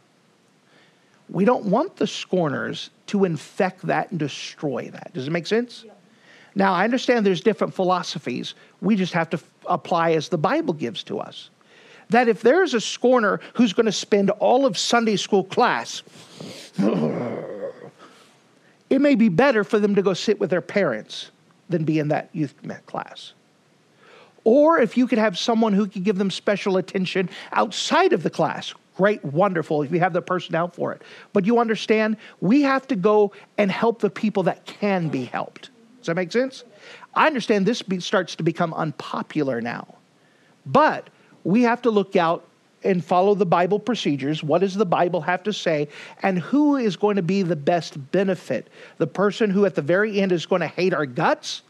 We 1.30 1.46
don't 1.46 1.66
want 1.66 1.96
the 1.96 2.08
scorners 2.08 2.90
to 3.08 3.24
infect 3.24 3.84
that 3.84 4.12
and 4.12 4.20
destroy 4.20 4.90
that. 4.92 5.14
Does 5.14 5.28
it 5.28 5.32
make 5.32 5.48
sense? 5.48 5.84
Yeah. 5.86 5.94
Now, 6.56 6.74
I 6.74 6.84
understand 6.84 7.26
there's 7.26 7.42
different 7.42 7.74
philosophies. 7.74 8.56
We 8.82 8.96
just 8.96 9.14
have 9.14 9.30
to 9.30 9.38
f- 9.38 9.50
apply 9.66 10.12
as 10.12 10.28
the 10.28 10.38
Bible 10.38 10.74
gives 10.74 11.04
to 11.04 11.20
us. 11.20 11.50
That 12.10 12.28
if 12.28 12.42
there's 12.42 12.74
a 12.74 12.82
scorner 12.82 13.40
who's 13.54 13.72
going 13.72 13.86
to 13.86 13.92
spend 13.92 14.32
all 14.32 14.66
of 14.66 14.78
Sunday 14.78 15.16
school 15.16 15.46
class, 15.46 16.04
it 18.90 19.00
may 19.00 19.16
be 19.16 19.30
better 19.30 19.64
for 19.64 19.80
them 19.80 19.96
to 19.96 20.02
go 20.02 20.14
sit 20.14 20.38
with 20.38 20.50
their 20.50 20.62
parents 20.62 21.32
than 21.70 21.86
be 21.86 22.00
in 22.00 22.10
that 22.10 22.30
youth 22.34 22.54
class. 22.86 23.32
Or 24.44 24.80
if 24.80 24.98
you 24.98 25.08
could 25.08 25.20
have 25.20 25.38
someone 25.38 25.74
who 25.74 25.88
could 25.88 26.04
give 26.04 26.18
them 26.18 26.32
special 26.32 26.78
attention 26.78 27.30
outside 27.52 28.14
of 28.14 28.24
the 28.24 28.30
class, 28.30 28.74
great, 28.98 29.24
wonderful, 29.24 29.84
if 29.84 29.92
you 29.92 30.00
have 30.00 30.14
the 30.14 30.22
personnel 30.22 30.68
for 30.68 30.94
it. 30.94 31.02
But 31.34 31.46
you 31.46 31.60
understand, 31.60 32.18
we 32.40 32.64
have 32.64 32.88
to 32.88 32.96
go 32.96 33.32
and 33.58 33.72
help 33.72 34.00
the 34.00 34.10
people 34.10 34.44
that 34.44 34.66
can 34.66 35.10
be 35.10 35.26
helped. 35.26 35.70
Does 36.00 36.08
that 36.08 36.16
make 36.16 36.32
sense? 36.32 36.64
I 37.14 37.28
understand 37.28 37.66
this 37.66 37.82
be, 37.82 38.00
starts 38.00 38.36
to 38.36 38.44
become 38.44 38.74
unpopular 38.74 39.62
now. 39.62 39.96
But 40.66 41.10
we 41.44 41.64
have 41.64 41.82
to 41.84 41.92
look 41.92 42.16
out 42.16 42.48
and 42.84 43.04
follow 43.04 43.36
the 43.36 43.46
Bible 43.46 43.80
procedures. 43.80 44.44
What 44.44 44.62
does 44.62 44.74
the 44.74 44.86
Bible 44.86 45.22
have 45.22 45.44
to 45.44 45.54
say? 45.54 45.88
And 46.24 46.40
who 46.40 46.78
is 46.78 46.96
going 46.96 47.18
to 47.18 47.22
be 47.22 47.44
the 47.44 47.56
best 47.56 48.12
benefit? 48.12 48.70
The 48.98 49.08
person 49.08 49.52
who 49.52 49.66
at 49.66 49.76
the 49.76 49.82
very 49.84 50.20
end 50.20 50.32
is 50.32 50.48
going 50.48 50.62
to 50.62 50.68
hate 50.68 50.94
our 50.94 51.06
guts? 51.06 51.62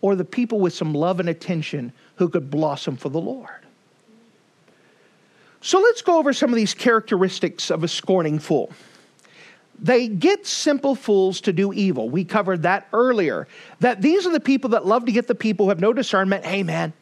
Or 0.00 0.14
the 0.14 0.24
people 0.24 0.60
with 0.60 0.74
some 0.74 0.94
love 0.94 1.20
and 1.20 1.28
attention 1.28 1.92
who 2.16 2.28
could 2.28 2.50
blossom 2.50 2.96
for 2.96 3.08
the 3.08 3.20
Lord? 3.20 3.50
So 5.60 5.80
let's 5.80 6.02
go 6.02 6.18
over 6.18 6.32
some 6.32 6.50
of 6.50 6.56
these 6.56 6.74
characteristics 6.74 7.70
of 7.70 7.82
a 7.82 7.88
scorning 7.88 8.38
fool. 8.38 8.70
They 9.80 10.08
get 10.08 10.46
simple 10.46 10.94
fools 10.94 11.40
to 11.42 11.52
do 11.52 11.72
evil. 11.72 12.08
We 12.08 12.24
covered 12.24 12.62
that 12.62 12.88
earlier. 12.92 13.46
That 13.80 14.02
these 14.02 14.26
are 14.26 14.32
the 14.32 14.40
people 14.40 14.70
that 14.70 14.86
love 14.86 15.06
to 15.06 15.12
get 15.12 15.26
the 15.26 15.34
people 15.34 15.66
who 15.66 15.70
have 15.70 15.80
no 15.80 15.92
discernment. 15.92 16.44
Hey, 16.44 16.62
man, 16.62 16.92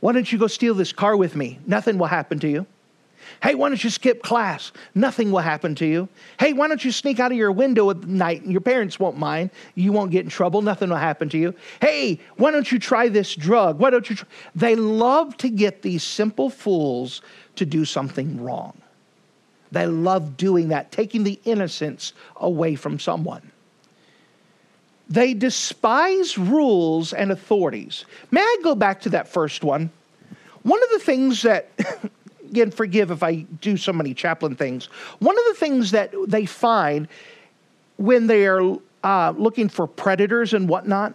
why 0.00 0.12
don't 0.12 0.30
you 0.30 0.38
go 0.38 0.46
steal 0.46 0.74
this 0.74 0.92
car 0.92 1.16
with 1.16 1.34
me? 1.34 1.58
Nothing 1.66 1.98
will 1.98 2.06
happen 2.06 2.38
to 2.40 2.48
you. 2.48 2.66
Hey, 3.40 3.54
why 3.54 3.68
don't 3.68 3.82
you 3.82 3.90
skip 3.90 4.22
class? 4.22 4.72
Nothing 4.94 5.30
will 5.30 5.40
happen 5.40 5.74
to 5.76 5.86
you. 5.86 6.08
Hey, 6.40 6.52
why 6.52 6.66
don't 6.66 6.84
you 6.84 6.90
sneak 6.90 7.20
out 7.20 7.30
of 7.30 7.38
your 7.38 7.52
window 7.52 7.90
at 7.90 8.04
night? 8.04 8.42
And 8.42 8.50
your 8.50 8.60
parents 8.60 8.98
won't 8.98 9.18
mind. 9.18 9.50
You 9.74 9.92
won't 9.92 10.10
get 10.10 10.24
in 10.24 10.30
trouble. 10.30 10.62
Nothing 10.62 10.90
will 10.90 10.96
happen 10.96 11.28
to 11.28 11.38
you. 11.38 11.54
Hey, 11.80 12.20
why 12.36 12.50
don't 12.50 12.70
you 12.72 12.78
try 12.78 13.08
this 13.08 13.34
drug? 13.34 13.78
Why 13.78 13.90
don't 13.90 14.08
you? 14.10 14.16
They 14.54 14.74
love 14.74 15.36
to 15.38 15.48
get 15.48 15.82
these 15.82 16.02
simple 16.02 16.50
fools 16.50 17.22
to 17.56 17.64
do 17.64 17.84
something 17.84 18.42
wrong. 18.42 18.80
They 19.70 19.86
love 19.86 20.36
doing 20.36 20.68
that, 20.68 20.92
taking 20.92 21.24
the 21.24 21.40
innocence 21.44 22.12
away 22.36 22.74
from 22.74 22.98
someone. 22.98 23.50
They 25.08 25.34
despise 25.34 26.38
rules 26.38 27.12
and 27.12 27.32
authorities. 27.32 28.04
May 28.30 28.40
I 28.40 28.56
go 28.62 28.74
back 28.74 29.00
to 29.02 29.10
that 29.10 29.28
first 29.28 29.64
one? 29.64 29.90
One 30.62 30.82
of 30.82 30.88
the 30.90 30.98
things 31.00 31.42
that, 31.42 31.68
again, 32.52 32.70
forgive 32.70 33.10
if 33.10 33.22
I 33.22 33.46
do 33.60 33.76
so 33.76 33.92
many 33.92 34.14
chaplain 34.14 34.54
things, 34.54 34.86
one 35.18 35.36
of 35.36 35.44
the 35.48 35.54
things 35.54 35.90
that 35.90 36.14
they 36.28 36.46
find 36.46 37.08
when 37.96 38.26
they 38.26 38.46
are 38.46 38.76
uh, 39.02 39.32
looking 39.36 39.68
for 39.68 39.86
predators 39.86 40.52
and 40.52 40.68
whatnot 40.68 41.14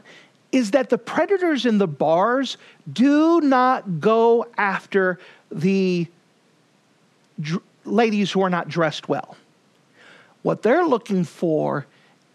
is 0.52 0.72
that 0.72 0.90
the 0.90 0.98
predators 0.98 1.66
in 1.66 1.78
the 1.78 1.88
bars 1.88 2.58
do 2.92 3.40
not 3.42 4.00
go 4.00 4.48
after 4.58 5.20
the 5.52 6.08
dr- 7.40 7.64
ladies 7.86 8.32
who 8.32 8.42
are 8.42 8.50
not 8.50 8.68
dressed 8.68 9.08
well. 9.08 9.38
What 10.42 10.64
they're 10.64 10.86
looking 10.86 11.24
for 11.24 11.86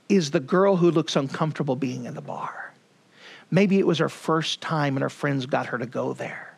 is 0.09 0.31
the 0.31 0.41
girl 0.41 0.77
who 0.77 0.91
looks 0.91 1.17
uncomfortable 1.17 1.75
being 1.75 2.05
in 2.05 2.15
the 2.15 2.21
bar. 2.21 2.73
Maybe 3.51 3.79
it 3.79 3.87
was 3.87 3.99
her 3.99 4.09
first 4.09 4.61
time 4.61 4.97
and 4.97 5.03
her 5.03 5.11
friends 5.11 5.47
got 5.47 5.67
her 5.67 5.79
to 5.79 5.87
go 5.87 6.13
there. 6.13 6.52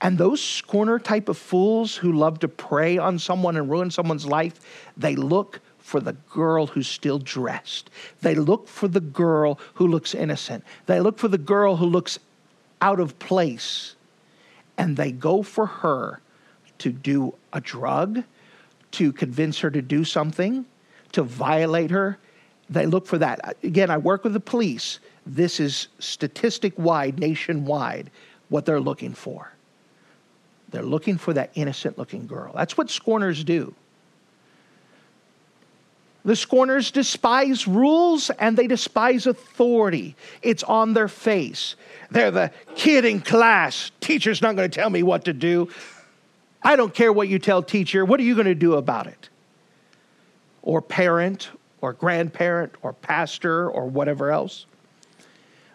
And 0.00 0.16
those 0.16 0.42
scorner 0.42 0.98
type 0.98 1.28
of 1.28 1.36
fools 1.36 1.96
who 1.96 2.12
love 2.12 2.38
to 2.40 2.48
prey 2.48 2.98
on 2.98 3.18
someone 3.18 3.56
and 3.56 3.68
ruin 3.68 3.90
someone's 3.90 4.26
life, 4.26 4.60
they 4.96 5.16
look 5.16 5.60
for 5.78 6.00
the 6.00 6.12
girl 6.12 6.66
who's 6.66 6.86
still 6.86 7.18
dressed. 7.18 7.90
They 8.20 8.34
look 8.34 8.68
for 8.68 8.86
the 8.88 9.00
girl 9.00 9.58
who 9.74 9.88
looks 9.88 10.14
innocent. 10.14 10.62
They 10.86 11.00
look 11.00 11.18
for 11.18 11.28
the 11.28 11.38
girl 11.38 11.76
who 11.76 11.86
looks 11.86 12.18
out 12.80 13.00
of 13.00 13.18
place. 13.18 13.96
And 14.76 14.96
they 14.96 15.10
go 15.10 15.42
for 15.42 15.66
her 15.66 16.20
to 16.78 16.92
do 16.92 17.34
a 17.52 17.60
drug, 17.60 18.22
to 18.92 19.12
convince 19.12 19.58
her 19.60 19.70
to 19.70 19.82
do 19.82 20.04
something, 20.04 20.64
to 21.12 21.22
violate 21.22 21.90
her. 21.90 22.18
They 22.70 22.86
look 22.86 23.06
for 23.06 23.18
that. 23.18 23.56
Again, 23.64 23.90
I 23.90 23.96
work 23.96 24.22
with 24.22 24.34
the 24.34 24.40
police. 24.40 25.00
This 25.26 25.58
is 25.58 25.88
statistic 25.98 26.78
wide, 26.78 27.18
nationwide, 27.18 28.10
what 28.48 28.64
they're 28.64 28.80
looking 28.80 29.14
for. 29.14 29.52
They're 30.70 30.82
looking 30.82 31.16
for 31.18 31.32
that 31.32 31.50
innocent 31.54 31.98
looking 31.98 32.26
girl. 32.26 32.52
That's 32.54 32.76
what 32.76 32.90
scorners 32.90 33.42
do. 33.44 33.74
The 36.24 36.36
scorners 36.36 36.90
despise 36.90 37.66
rules 37.66 38.28
and 38.28 38.56
they 38.56 38.66
despise 38.66 39.26
authority. 39.26 40.14
It's 40.42 40.62
on 40.62 40.92
their 40.92 41.08
face. 41.08 41.74
They're 42.10 42.30
the 42.30 42.50
kid 42.74 43.06
in 43.06 43.20
class. 43.20 43.92
Teacher's 44.00 44.42
not 44.42 44.54
going 44.54 44.70
to 44.70 44.74
tell 44.74 44.90
me 44.90 45.02
what 45.02 45.24
to 45.24 45.32
do. 45.32 45.70
I 46.62 46.76
don't 46.76 46.92
care 46.92 47.12
what 47.12 47.28
you 47.28 47.38
tell 47.38 47.62
teacher. 47.62 48.04
What 48.04 48.20
are 48.20 48.24
you 48.24 48.34
going 48.34 48.46
to 48.46 48.54
do 48.54 48.74
about 48.74 49.06
it? 49.06 49.30
Or 50.60 50.82
parent, 50.82 51.48
or 51.80 51.94
grandparent, 51.94 52.74
or 52.82 52.92
pastor, 52.92 53.70
or 53.70 53.86
whatever 53.86 54.30
else. 54.30 54.66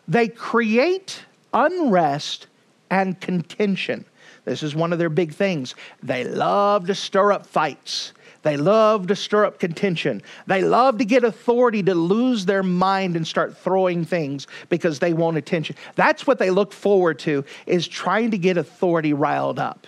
They 0.08 0.28
create 0.28 1.24
unrest 1.54 2.48
and 2.92 3.20
contention. 3.20 4.06
This 4.46 4.64
is 4.64 4.76
one 4.76 4.94
of 4.94 5.00
their 5.00 5.10
big 5.10 5.34
things. 5.34 5.76
They 6.02 6.24
love 6.24 6.88
to 6.88 6.96
stir 6.96 7.32
up 7.32 7.46
fights. 7.46 8.14
They 8.42 8.58
love 8.58 9.08
to 9.08 9.16
stir 9.16 9.46
up 9.46 9.58
contention. 9.58 10.22
They 10.48 10.62
love 10.62 10.98
to 10.98 11.06
get 11.06 11.24
authority 11.24 11.82
to 11.84 11.96
lose 11.96 12.46
their 12.46 12.62
mind 12.62 13.16
and 13.16 13.26
start 13.26 13.58
throwing 13.58 14.04
things 14.04 14.48
because 14.68 15.00
they 15.00 15.14
want 15.14 15.38
attention. 15.38 15.78
That's 15.96 16.28
what 16.28 16.40
they 16.40 16.50
look 16.50 16.74
forward 16.74 17.20
to 17.20 17.46
is 17.66 17.88
trying 17.88 18.32
to 18.32 18.38
get 18.38 18.58
authority 18.58 19.14
riled 19.14 19.60
up. 19.60 19.88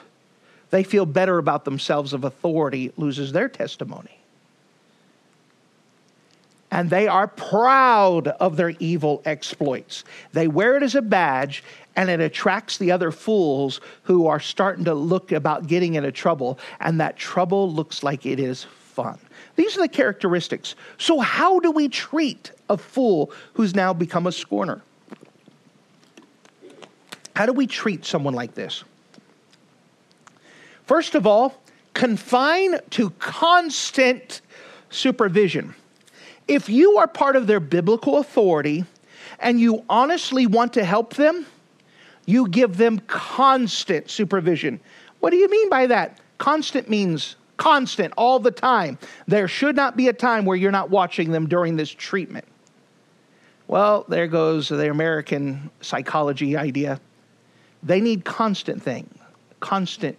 They 0.69 0.83
feel 0.83 1.05
better 1.05 1.37
about 1.37 1.65
themselves 1.65 2.13
if 2.13 2.23
authority 2.23 2.93
loses 2.97 3.33
their 3.33 3.49
testimony. 3.49 4.14
And 6.75 6.89
they 6.89 7.07
are 7.07 7.29
proud 7.29 8.27
of 8.27 8.57
their 8.57 8.71
evil 8.79 9.21
exploits. 9.23 10.03
They 10.33 10.49
wear 10.49 10.75
it 10.75 10.83
as 10.83 10.93
a 10.93 11.01
badge, 11.01 11.63
and 11.95 12.09
it 12.09 12.19
attracts 12.19 12.77
the 12.77 12.91
other 12.91 13.11
fools 13.11 13.79
who 14.03 14.27
are 14.27 14.41
starting 14.41 14.83
to 14.83 14.93
look 14.93 15.31
about 15.31 15.67
getting 15.67 15.93
into 15.93 16.11
trouble, 16.11 16.59
and 16.81 16.99
that 16.99 17.15
trouble 17.15 17.71
looks 17.71 18.03
like 18.03 18.25
it 18.25 18.41
is 18.41 18.65
fun. 18.65 19.17
These 19.55 19.77
are 19.77 19.83
the 19.83 19.87
characteristics. 19.87 20.75
So, 20.97 21.21
how 21.21 21.61
do 21.61 21.71
we 21.71 21.87
treat 21.87 22.51
a 22.69 22.75
fool 22.75 23.31
who's 23.53 23.73
now 23.73 23.93
become 23.93 24.27
a 24.27 24.31
scorner? 24.33 24.81
How 27.37 27.45
do 27.45 27.53
we 27.53 27.67
treat 27.67 28.03
someone 28.03 28.33
like 28.33 28.53
this? 28.53 28.83
First 30.83 31.15
of 31.15 31.25
all, 31.25 31.55
confine 31.93 32.81
to 32.89 33.11
constant 33.11 34.41
supervision. 34.89 35.73
If 36.47 36.69
you 36.69 36.97
are 36.97 37.07
part 37.07 37.35
of 37.35 37.47
their 37.47 37.59
biblical 37.59 38.17
authority 38.17 38.85
and 39.39 39.59
you 39.59 39.83
honestly 39.89 40.45
want 40.45 40.73
to 40.73 40.85
help 40.85 41.15
them, 41.15 41.45
you 42.25 42.47
give 42.47 42.77
them 42.77 42.99
constant 43.07 44.09
supervision. 44.09 44.79
What 45.19 45.31
do 45.31 45.37
you 45.37 45.49
mean 45.49 45.69
by 45.69 45.87
that? 45.87 46.19
Constant 46.37 46.89
means 46.89 47.35
constant, 47.57 48.13
all 48.17 48.39
the 48.39 48.51
time. 48.51 48.97
There 49.27 49.47
should 49.47 49.75
not 49.75 49.95
be 49.95 50.09
a 50.09 50.13
time 50.13 50.45
where 50.45 50.57
you're 50.57 50.71
not 50.71 50.89
watching 50.89 51.31
them 51.31 51.47
during 51.47 51.77
this 51.77 51.89
treatment. 51.89 52.45
Well, 53.67 54.05
there 54.09 54.27
goes 54.27 54.67
the 54.67 54.89
American 54.89 55.71
psychology 55.81 56.57
idea. 56.57 56.99
They 57.81 58.01
need 58.01 58.25
constant 58.25 58.83
thing, 58.83 59.09
constant 59.59 60.17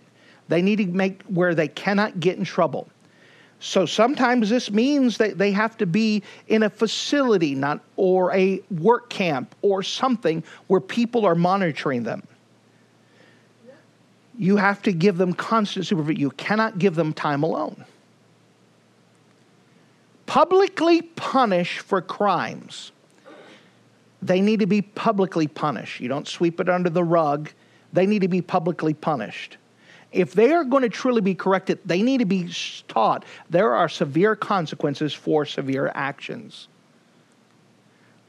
they 0.48 0.62
need 0.62 0.76
to 0.76 0.86
make 0.86 1.22
where 1.24 1.54
they 1.54 1.68
cannot 1.68 2.20
get 2.20 2.38
in 2.38 2.44
trouble. 2.44 2.88
So 3.58 3.86
sometimes 3.86 4.50
this 4.50 4.70
means 4.70 5.16
that 5.18 5.38
they 5.38 5.50
have 5.52 5.76
to 5.78 5.86
be 5.86 6.22
in 6.48 6.62
a 6.62 6.70
facility, 6.70 7.54
not 7.54 7.80
or 7.96 8.32
a 8.34 8.60
work 8.70 9.08
camp 9.08 9.54
or 9.62 9.82
something 9.82 10.44
where 10.66 10.80
people 10.80 11.24
are 11.24 11.34
monitoring 11.34 12.02
them. 12.02 12.26
You 14.38 14.58
have 14.58 14.82
to 14.82 14.92
give 14.92 15.16
them 15.16 15.32
constant 15.32 15.86
supervision. 15.86 16.20
You 16.20 16.30
cannot 16.32 16.78
give 16.78 16.94
them 16.94 17.14
time 17.14 17.42
alone. 17.42 17.84
Publicly 20.26 21.00
punish 21.00 21.78
for 21.78 22.02
crimes. 22.02 22.92
They 24.20 24.42
need 24.42 24.60
to 24.60 24.66
be 24.66 24.82
publicly 24.82 25.46
punished. 25.46 26.00
You 26.00 26.08
don't 26.08 26.28
sweep 26.28 26.60
it 26.60 26.68
under 26.68 26.90
the 26.90 27.04
rug. 27.04 27.50
They 27.92 28.04
need 28.04 28.20
to 28.22 28.28
be 28.28 28.42
publicly 28.42 28.92
punished 28.92 29.56
if 30.16 30.32
they 30.32 30.52
are 30.52 30.64
going 30.64 30.82
to 30.82 30.88
truly 30.88 31.20
be 31.20 31.34
corrected, 31.34 31.78
they 31.84 32.00
need 32.00 32.18
to 32.18 32.24
be 32.24 32.50
taught 32.88 33.24
there 33.50 33.74
are 33.74 33.88
severe 33.88 34.34
consequences 34.34 35.12
for 35.12 35.44
severe 35.44 35.92
actions. 35.94 36.68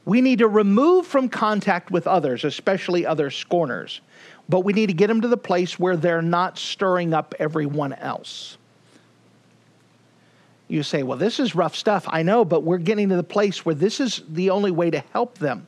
We 0.04 0.20
need 0.20 0.38
to 0.38 0.48
remove 0.48 1.06
from 1.06 1.28
contact 1.28 1.90
with 1.90 2.06
others, 2.06 2.44
especially 2.44 3.06
other 3.06 3.30
scorners. 3.30 4.00
But 4.48 4.60
we 4.60 4.72
need 4.72 4.86
to 4.86 4.94
get 4.94 5.06
them 5.06 5.22
to 5.22 5.28
the 5.28 5.36
place 5.36 5.78
where 5.78 5.96
they're 5.96 6.22
not 6.22 6.58
stirring 6.58 7.12
up 7.12 7.34
everyone 7.38 7.94
else. 7.94 8.58
You 10.68 10.82
say, 10.82 11.02
well, 11.02 11.18
this 11.18 11.40
is 11.40 11.54
rough 11.54 11.74
stuff. 11.74 12.06
I 12.08 12.22
know, 12.22 12.44
but 12.44 12.62
we're 12.62 12.78
getting 12.78 13.08
to 13.08 13.16
the 13.16 13.22
place 13.22 13.64
where 13.64 13.74
this 13.74 14.00
is 14.00 14.22
the 14.28 14.50
only 14.50 14.70
way 14.70 14.90
to 14.90 15.00
help 15.12 15.38
them. 15.38 15.66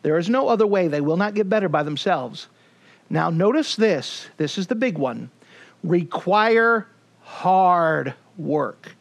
There 0.00 0.18
is 0.18 0.28
no 0.30 0.48
other 0.48 0.66
way. 0.66 0.88
They 0.88 1.02
will 1.02 1.18
not 1.18 1.34
get 1.34 1.48
better 1.48 1.68
by 1.68 1.82
themselves. 1.82 2.48
Now, 3.10 3.28
notice 3.28 3.76
this 3.76 4.28
this 4.38 4.56
is 4.56 4.66
the 4.66 4.74
big 4.74 4.96
one 4.96 5.30
require 5.82 6.86
hard 7.20 8.14
work 8.36 8.94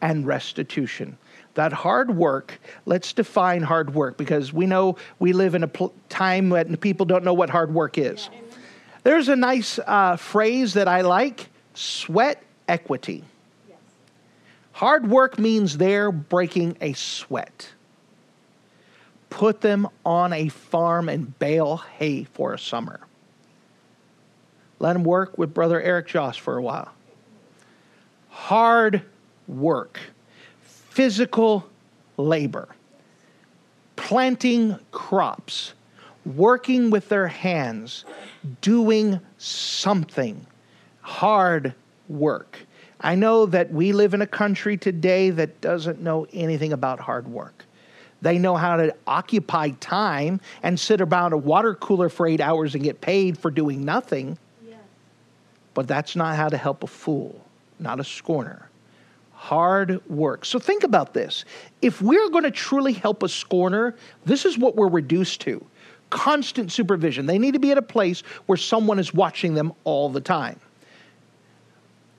and 0.00 0.26
restitution. 0.26 1.16
That 1.54 1.72
hard 1.72 2.14
work, 2.14 2.60
let's 2.84 3.12
define 3.12 3.62
hard 3.62 3.94
work 3.94 4.18
because 4.18 4.52
we 4.52 4.66
know 4.66 4.96
we 5.18 5.32
live 5.32 5.54
in 5.54 5.62
a 5.62 5.68
pl- 5.68 5.94
time 6.08 6.50
when 6.50 6.76
people 6.76 7.06
don't 7.06 7.24
know 7.24 7.32
what 7.32 7.48
hard 7.48 7.72
work 7.72 7.96
is. 7.96 8.28
Yeah, 8.30 8.40
There's 9.04 9.28
a 9.28 9.36
nice 9.36 9.78
uh, 9.86 10.16
phrase 10.16 10.74
that 10.74 10.86
I 10.86 11.00
like 11.00 11.48
sweat 11.72 12.42
equity. 12.68 13.24
Yes. 13.68 13.78
Hard 14.72 15.08
work 15.08 15.38
means 15.38 15.78
they're 15.78 16.12
breaking 16.12 16.76
a 16.82 16.92
sweat. 16.92 17.70
Put 19.30 19.62
them 19.62 19.88
on 20.04 20.34
a 20.34 20.48
farm 20.50 21.08
and 21.08 21.38
bale 21.38 21.78
hay 21.98 22.24
for 22.24 22.52
a 22.52 22.58
summer. 22.58 23.00
Let 24.78 24.96
him 24.96 25.04
work 25.04 25.38
with 25.38 25.54
Brother 25.54 25.80
Eric 25.80 26.08
Joss 26.08 26.36
for 26.36 26.56
a 26.56 26.62
while. 26.62 26.92
Hard 28.28 29.02
work, 29.48 29.98
physical 30.60 31.66
labor, 32.16 32.68
planting 33.96 34.78
crops, 34.90 35.72
working 36.24 36.90
with 36.90 37.08
their 37.08 37.28
hands, 37.28 38.04
doing 38.60 39.20
something. 39.38 40.46
Hard 41.00 41.74
work. 42.08 42.58
I 43.00 43.14
know 43.14 43.46
that 43.46 43.72
we 43.72 43.92
live 43.92 44.14
in 44.14 44.22
a 44.22 44.26
country 44.26 44.76
today 44.76 45.30
that 45.30 45.60
doesn't 45.60 46.00
know 46.00 46.26
anything 46.32 46.72
about 46.72 46.98
hard 47.00 47.28
work. 47.28 47.64
They 48.22 48.38
know 48.38 48.56
how 48.56 48.76
to 48.76 48.94
occupy 49.06 49.70
time 49.80 50.40
and 50.62 50.80
sit 50.80 51.00
around 51.00 51.32
a 51.32 51.36
water 51.36 51.74
cooler 51.74 52.08
for 52.08 52.26
eight 52.26 52.40
hours 52.40 52.74
and 52.74 52.82
get 52.82 53.00
paid 53.00 53.38
for 53.38 53.50
doing 53.50 53.84
nothing. 53.84 54.38
But 55.76 55.86
that's 55.86 56.16
not 56.16 56.36
how 56.36 56.48
to 56.48 56.56
help 56.56 56.82
a 56.84 56.86
fool, 56.86 57.38
not 57.78 58.00
a 58.00 58.04
scorner. 58.04 58.70
Hard 59.34 60.00
work. 60.08 60.46
So 60.46 60.58
think 60.58 60.84
about 60.84 61.12
this. 61.12 61.44
If 61.82 62.00
we're 62.00 62.30
going 62.30 62.44
to 62.44 62.50
truly 62.50 62.94
help 62.94 63.22
a 63.22 63.28
scorner, 63.28 63.94
this 64.24 64.46
is 64.46 64.56
what 64.56 64.74
we're 64.74 64.88
reduced 64.88 65.42
to 65.42 65.62
constant 66.08 66.72
supervision. 66.72 67.26
They 67.26 67.38
need 67.38 67.52
to 67.52 67.58
be 67.58 67.72
at 67.72 67.76
a 67.76 67.82
place 67.82 68.22
where 68.46 68.56
someone 68.56 68.98
is 68.98 69.12
watching 69.12 69.52
them 69.52 69.74
all 69.84 70.08
the 70.08 70.20
time. 70.20 70.58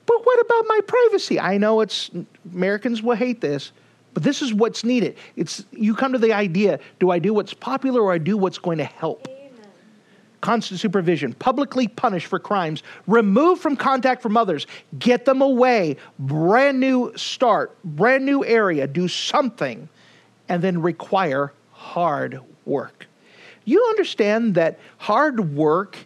But 0.06 0.24
what 0.24 0.40
about 0.40 0.66
my 0.68 0.80
privacy? 0.86 1.40
I 1.40 1.58
know 1.58 1.82
it's 1.82 2.12
Americans 2.54 3.02
will 3.02 3.16
hate 3.16 3.42
this, 3.42 3.72
but 4.14 4.22
this 4.22 4.44
is 4.44 4.54
what's 4.54 4.84
needed. 4.84 5.18
It's 5.36 5.66
you 5.72 5.96
come 5.96 6.14
to 6.14 6.20
the 6.20 6.34
idea, 6.34 6.80
do 7.00 7.10
I 7.10 7.18
do 7.18 7.34
what's 7.34 7.56
popular 7.56 8.04
or 8.04 8.14
I 8.14 8.20
do 8.20 8.38
what's 8.38 8.60
going 8.60 8.78
to 8.78 8.86
help? 8.86 9.28
Constant 10.42 10.80
supervision, 10.80 11.34
publicly 11.34 11.88
punished 11.88 12.28
for 12.28 12.40
crimes, 12.40 12.84
remove 13.08 13.60
from 13.60 13.76
contact 13.76 14.22
from 14.22 14.38
others, 14.38 14.68
get 15.00 15.26
them 15.26 15.42
away, 15.42 15.98
brand 16.20 16.80
new 16.80 17.12
start, 17.16 17.76
brand 17.84 18.26
new 18.26 18.46
area, 18.46 18.88
do 18.88 19.08
something, 19.08 19.90
and 20.50 20.62
then 20.64 20.82
require 20.82 21.52
hard 21.72 22.40
work. 22.66 23.08
You 23.66 23.84
understand 23.90 24.56
that 24.56 24.80
hard 24.98 25.54
work 25.56 25.98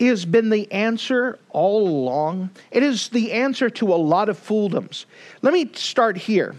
has 0.00 0.24
been 0.24 0.50
the 0.50 0.70
answer 0.72 1.38
all 1.50 1.86
along. 1.86 2.50
It 2.70 2.82
is 2.82 3.08
the 3.08 3.32
answer 3.32 3.70
to 3.70 3.92
a 3.92 3.96
lot 3.96 4.28
of 4.28 4.38
fooldoms. 4.38 5.04
Let 5.42 5.52
me 5.52 5.70
start 5.74 6.16
here. 6.16 6.56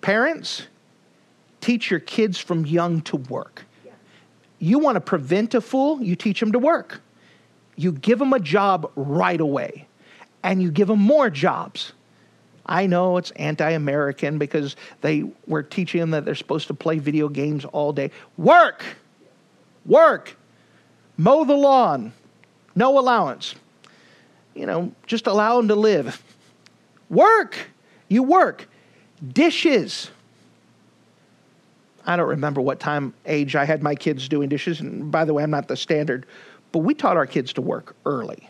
Parents, 0.00 0.66
teach 1.60 1.90
your 1.90 2.00
kids 2.00 2.38
from 2.38 2.66
young 2.66 3.00
to 3.02 3.16
work. 3.16 3.64
You 4.58 4.78
want 4.78 4.96
to 4.96 5.00
prevent 5.00 5.54
a 5.54 5.60
fool, 5.60 6.02
you 6.02 6.16
teach 6.16 6.40
him 6.40 6.52
to 6.52 6.58
work. 6.58 7.00
You 7.76 7.92
give 7.92 8.20
him 8.20 8.32
a 8.32 8.40
job 8.40 8.90
right 8.94 9.40
away, 9.40 9.86
and 10.42 10.62
you 10.62 10.70
give 10.70 10.88
him 10.88 11.00
more 11.00 11.28
jobs. 11.28 11.92
I 12.66 12.86
know 12.86 13.16
it's 13.18 13.30
anti 13.32 13.70
American 13.70 14.38
because 14.38 14.76
they 15.00 15.24
were 15.46 15.62
teaching 15.62 16.00
them 16.00 16.10
that 16.10 16.24
they're 16.24 16.34
supposed 16.34 16.68
to 16.68 16.74
play 16.74 16.98
video 16.98 17.28
games 17.28 17.64
all 17.64 17.92
day. 17.92 18.10
Work! 18.38 18.84
Work! 19.84 20.36
Mow 21.16 21.44
the 21.44 21.54
lawn. 21.54 22.12
No 22.74 22.98
allowance. 22.98 23.54
You 24.54 24.66
know, 24.66 24.92
just 25.06 25.26
allow 25.26 25.56
them 25.56 25.68
to 25.68 25.74
live. 25.74 26.22
Work! 27.10 27.56
You 28.08 28.22
work. 28.22 28.68
Dishes. 29.32 30.10
I 32.06 32.16
don't 32.16 32.28
remember 32.28 32.60
what 32.60 32.80
time 32.80 33.14
age 33.26 33.56
I 33.56 33.64
had 33.64 33.82
my 33.82 33.94
kids 33.94 34.28
doing 34.28 34.48
dishes. 34.48 34.80
And 34.80 35.10
by 35.10 35.24
the 35.24 35.32
way, 35.32 35.42
I'm 35.42 35.50
not 35.50 35.68
the 35.68 35.76
standard, 35.76 36.26
but 36.72 36.80
we 36.80 36.94
taught 36.94 37.16
our 37.16 37.26
kids 37.26 37.52
to 37.54 37.62
work 37.62 37.96
early. 38.04 38.48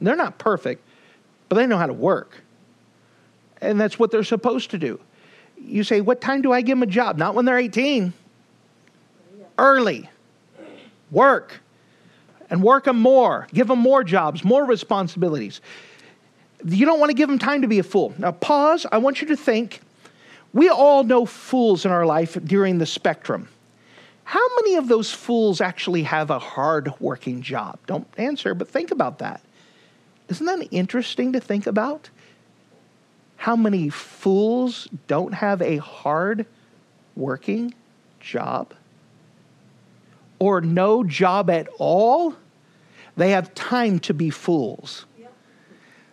They're 0.00 0.16
not 0.16 0.38
perfect, 0.38 0.82
but 1.48 1.56
they 1.56 1.66
know 1.66 1.76
how 1.76 1.86
to 1.86 1.92
work. 1.92 2.42
And 3.60 3.80
that's 3.80 3.98
what 3.98 4.10
they're 4.10 4.24
supposed 4.24 4.70
to 4.70 4.78
do. 4.78 4.98
You 5.58 5.84
say, 5.84 6.00
What 6.00 6.20
time 6.20 6.42
do 6.42 6.52
I 6.52 6.62
give 6.62 6.78
them 6.78 6.82
a 6.82 6.90
job? 6.90 7.18
Not 7.18 7.34
when 7.34 7.44
they're 7.44 7.58
18. 7.58 8.12
Early. 9.58 10.08
Work. 11.10 11.60
And 12.48 12.62
work 12.62 12.84
them 12.84 12.98
more. 12.98 13.46
Give 13.52 13.68
them 13.68 13.78
more 13.78 14.02
jobs, 14.02 14.42
more 14.42 14.64
responsibilities. 14.64 15.60
You 16.64 16.86
don't 16.86 16.98
want 16.98 17.10
to 17.10 17.14
give 17.14 17.28
them 17.28 17.38
time 17.38 17.62
to 17.62 17.68
be 17.68 17.78
a 17.78 17.82
fool. 17.82 18.14
Now, 18.18 18.32
pause. 18.32 18.86
I 18.90 18.98
want 18.98 19.20
you 19.20 19.28
to 19.28 19.36
think 19.36 19.80
we 20.52 20.68
all 20.68 21.04
know 21.04 21.24
fools 21.26 21.84
in 21.84 21.92
our 21.92 22.06
life 22.06 22.36
during 22.44 22.78
the 22.78 22.86
spectrum. 22.86 23.48
How 24.24 24.46
many 24.56 24.76
of 24.76 24.88
those 24.88 25.10
fools 25.10 25.60
actually 25.60 26.04
have 26.04 26.30
a 26.30 26.38
hard 26.38 26.92
working 27.00 27.42
job? 27.42 27.78
Don't 27.86 28.06
answer, 28.16 28.54
but 28.54 28.68
think 28.68 28.90
about 28.90 29.18
that. 29.18 29.40
Isn't 30.28 30.46
that 30.46 30.68
interesting 30.70 31.32
to 31.32 31.40
think 31.40 31.66
about? 31.66 32.10
How 33.36 33.56
many 33.56 33.88
fools 33.88 34.88
don't 35.08 35.34
have 35.34 35.62
a 35.62 35.78
hard 35.78 36.46
working 37.16 37.74
job? 38.20 38.72
Or 40.38 40.60
no 40.60 41.02
job 41.02 41.50
at 41.50 41.68
all? 41.78 42.36
They 43.16 43.30
have 43.30 43.52
time 43.54 43.98
to 44.00 44.14
be 44.14 44.30
fools. 44.30 45.06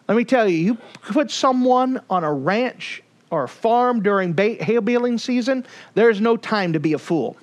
Let 0.07 0.15
me 0.15 0.23
tell 0.23 0.47
you, 0.47 0.57
you 0.57 0.77
put 1.01 1.29
someone 1.29 2.01
on 2.09 2.23
a 2.23 2.33
ranch 2.33 3.03
or 3.29 3.47
farm 3.47 4.01
during 4.01 4.35
hay 4.37 4.77
baling 4.79 5.17
season, 5.17 5.65
there's 5.95 6.21
no 6.21 6.37
time 6.37 6.73
to 6.73 6.79
be 6.79 6.93
a 6.93 6.97
fool. 6.97 7.37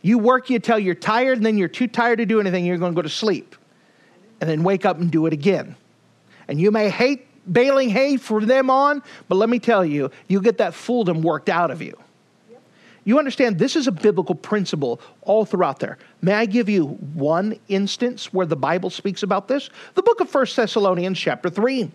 You 0.00 0.18
work 0.18 0.50
you 0.50 0.56
until 0.56 0.78
you're 0.78 0.94
tired, 0.94 1.38
and 1.38 1.46
then 1.46 1.56
you're 1.56 1.68
too 1.68 1.86
tired 1.86 2.18
to 2.18 2.26
do 2.26 2.40
anything, 2.40 2.64
you're 2.64 2.78
going 2.78 2.92
to 2.92 2.96
go 2.96 3.02
to 3.02 3.08
sleep. 3.08 3.54
And 4.40 4.50
then 4.50 4.64
wake 4.64 4.84
up 4.84 4.98
and 4.98 5.10
do 5.10 5.26
it 5.26 5.32
again. 5.32 5.76
And 6.48 6.60
you 6.60 6.72
may 6.72 6.90
hate 6.90 7.26
baling 7.50 7.90
hay 7.90 8.16
for 8.16 8.40
them 8.40 8.70
on, 8.70 9.02
but 9.28 9.36
let 9.36 9.48
me 9.48 9.58
tell 9.58 9.84
you, 9.84 10.10
you 10.26 10.40
get 10.40 10.58
that 10.58 10.72
fooldom 10.72 11.22
worked 11.22 11.48
out 11.48 11.70
of 11.70 11.80
you. 11.80 11.96
You 13.04 13.18
understand 13.18 13.58
this 13.58 13.74
is 13.74 13.88
a 13.88 13.92
biblical 13.92 14.34
principle 14.34 15.00
all 15.22 15.44
throughout 15.44 15.80
there. 15.80 15.98
May 16.20 16.34
I 16.34 16.46
give 16.46 16.68
you 16.68 16.86
one 17.14 17.58
instance 17.68 18.32
where 18.32 18.46
the 18.46 18.56
Bible 18.56 18.90
speaks 18.90 19.24
about 19.24 19.48
this? 19.48 19.70
The 19.94 20.02
book 20.02 20.20
of 20.20 20.32
1 20.32 20.46
Thessalonians 20.54 21.18
chapter 21.18 21.50
3. 21.50 21.90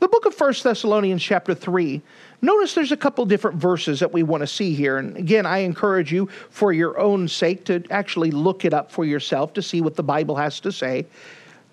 The 0.00 0.08
book 0.08 0.26
of 0.26 0.38
1 0.38 0.54
Thessalonians 0.62 1.22
chapter 1.22 1.54
3. 1.54 2.02
Notice 2.42 2.74
there's 2.74 2.92
a 2.92 2.96
couple 2.96 3.24
different 3.24 3.56
verses 3.56 4.00
that 4.00 4.12
we 4.12 4.22
want 4.22 4.42
to 4.42 4.46
see 4.46 4.74
here. 4.74 4.98
And 4.98 5.16
again, 5.16 5.46
I 5.46 5.58
encourage 5.58 6.12
you 6.12 6.28
for 6.50 6.72
your 6.72 6.98
own 6.98 7.26
sake 7.26 7.64
to 7.66 7.82
actually 7.90 8.30
look 8.30 8.66
it 8.66 8.74
up 8.74 8.92
for 8.92 9.06
yourself 9.06 9.54
to 9.54 9.62
see 9.62 9.80
what 9.80 9.96
the 9.96 10.02
Bible 10.02 10.36
has 10.36 10.60
to 10.60 10.72
say. 10.72 11.06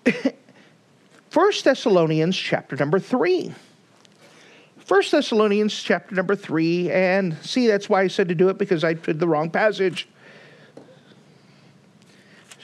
1 1.34 1.52
Thessalonians 1.62 2.36
chapter 2.36 2.74
number 2.76 2.98
3. 2.98 3.52
1 4.88 5.02
Thessalonians 5.10 5.82
chapter 5.82 6.14
number 6.14 6.34
3, 6.34 6.90
and 6.90 7.36
see, 7.42 7.66
that's 7.66 7.90
why 7.90 8.00
I 8.00 8.08
said 8.08 8.28
to 8.28 8.34
do 8.34 8.48
it 8.48 8.56
because 8.56 8.84
I 8.84 8.94
did 8.94 9.20
the 9.20 9.28
wrong 9.28 9.50
passage. 9.50 10.08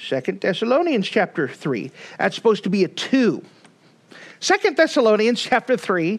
2 0.08 0.20
Thessalonians 0.40 1.06
chapter 1.06 1.46
3. 1.46 1.90
That's 2.18 2.34
supposed 2.34 2.64
to 2.64 2.70
be 2.70 2.82
a 2.84 2.88
2. 2.88 3.44
2 4.40 4.70
Thessalonians 4.74 5.42
chapter 5.42 5.76
3, 5.76 6.18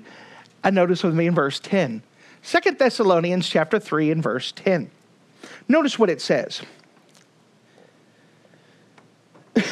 and 0.63 0.75
notice 0.75 1.03
with 1.03 1.15
me 1.15 1.25
in 1.25 1.33
verse 1.33 1.59
10. 1.59 2.03
2 2.43 2.71
Thessalonians 2.71 3.49
chapter 3.49 3.79
3 3.79 4.11
and 4.11 4.21
verse 4.21 4.51
10. 4.51 4.91
Notice 5.67 5.97
what 5.97 6.11
it 6.11 6.21
says. 6.21 6.61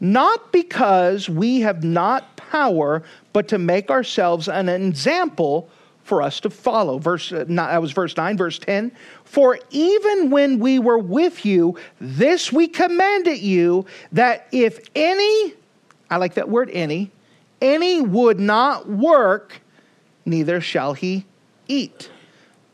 not 0.00 0.50
because 0.50 1.28
we 1.28 1.60
have 1.60 1.84
not 1.84 2.29
power, 2.50 3.02
but 3.32 3.48
to 3.48 3.58
make 3.58 3.90
ourselves 3.90 4.48
an 4.48 4.68
example 4.68 5.68
for 6.02 6.22
us 6.22 6.40
to 6.40 6.50
follow. 6.50 6.98
Verse 6.98 7.32
uh, 7.32 7.44
that 7.46 7.80
was 7.80 7.92
verse 7.92 8.16
9, 8.16 8.36
verse 8.36 8.58
10. 8.58 8.90
For 9.24 9.58
even 9.70 10.30
when 10.30 10.58
we 10.58 10.78
were 10.78 10.98
with 10.98 11.44
you, 11.44 11.78
this 12.00 12.52
we 12.52 12.66
commanded 12.66 13.38
you 13.38 13.86
that 14.12 14.48
if 14.50 14.80
any, 14.94 15.54
I 16.10 16.16
like 16.16 16.34
that 16.34 16.48
word 16.48 16.70
any, 16.72 17.12
any 17.60 18.00
would 18.00 18.40
not 18.40 18.88
work, 18.88 19.60
neither 20.24 20.60
shall 20.60 20.94
he 20.94 21.26
eat. 21.68 22.10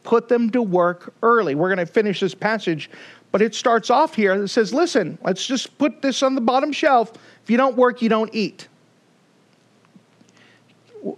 Put 0.04 0.28
them 0.28 0.50
to 0.50 0.62
work 0.62 1.12
early. 1.22 1.54
We're 1.54 1.74
going 1.74 1.84
to 1.84 1.92
finish 1.92 2.20
this 2.20 2.34
passage, 2.34 2.88
but 3.32 3.42
it 3.42 3.54
starts 3.54 3.90
off 3.90 4.14
here. 4.14 4.32
It 4.32 4.48
says, 4.48 4.72
listen, 4.72 5.18
let's 5.22 5.46
just 5.46 5.76
put 5.76 6.00
this 6.00 6.22
on 6.22 6.36
the 6.36 6.40
bottom 6.40 6.72
shelf. 6.72 7.12
If 7.42 7.50
you 7.50 7.56
don't 7.56 7.76
work, 7.76 8.00
you 8.00 8.08
don't 8.08 8.32
eat 8.34 8.68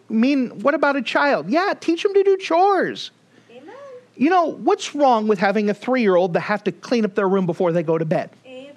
mean, 0.09 0.61
what 0.61 0.75
about 0.75 0.97
a 0.97 1.03
child? 1.03 1.49
Yeah, 1.49 1.75
teach 1.79 2.03
them 2.03 2.15
to 2.15 2.23
do 2.23 2.37
chores. 2.37 3.11
Amen. 3.51 3.75
You 4.17 4.31
know, 4.31 4.47
what's 4.47 4.95
wrong 4.95 5.29
with 5.29 5.39
having 5.39 5.71
a 5.71 5.75
three 5.75 6.03
year 6.03 6.17
old 6.17 6.33
that 6.35 6.41
have 6.41 6.65
to 6.65 6.73
clean 6.73 7.05
up 7.05 7.15
their 7.15 7.29
room 7.29 7.47
before 7.47 7.73
they 7.73 7.83
go 7.83 7.99
to 7.99 8.05
bed? 8.05 8.31
Amen. 8.47 8.73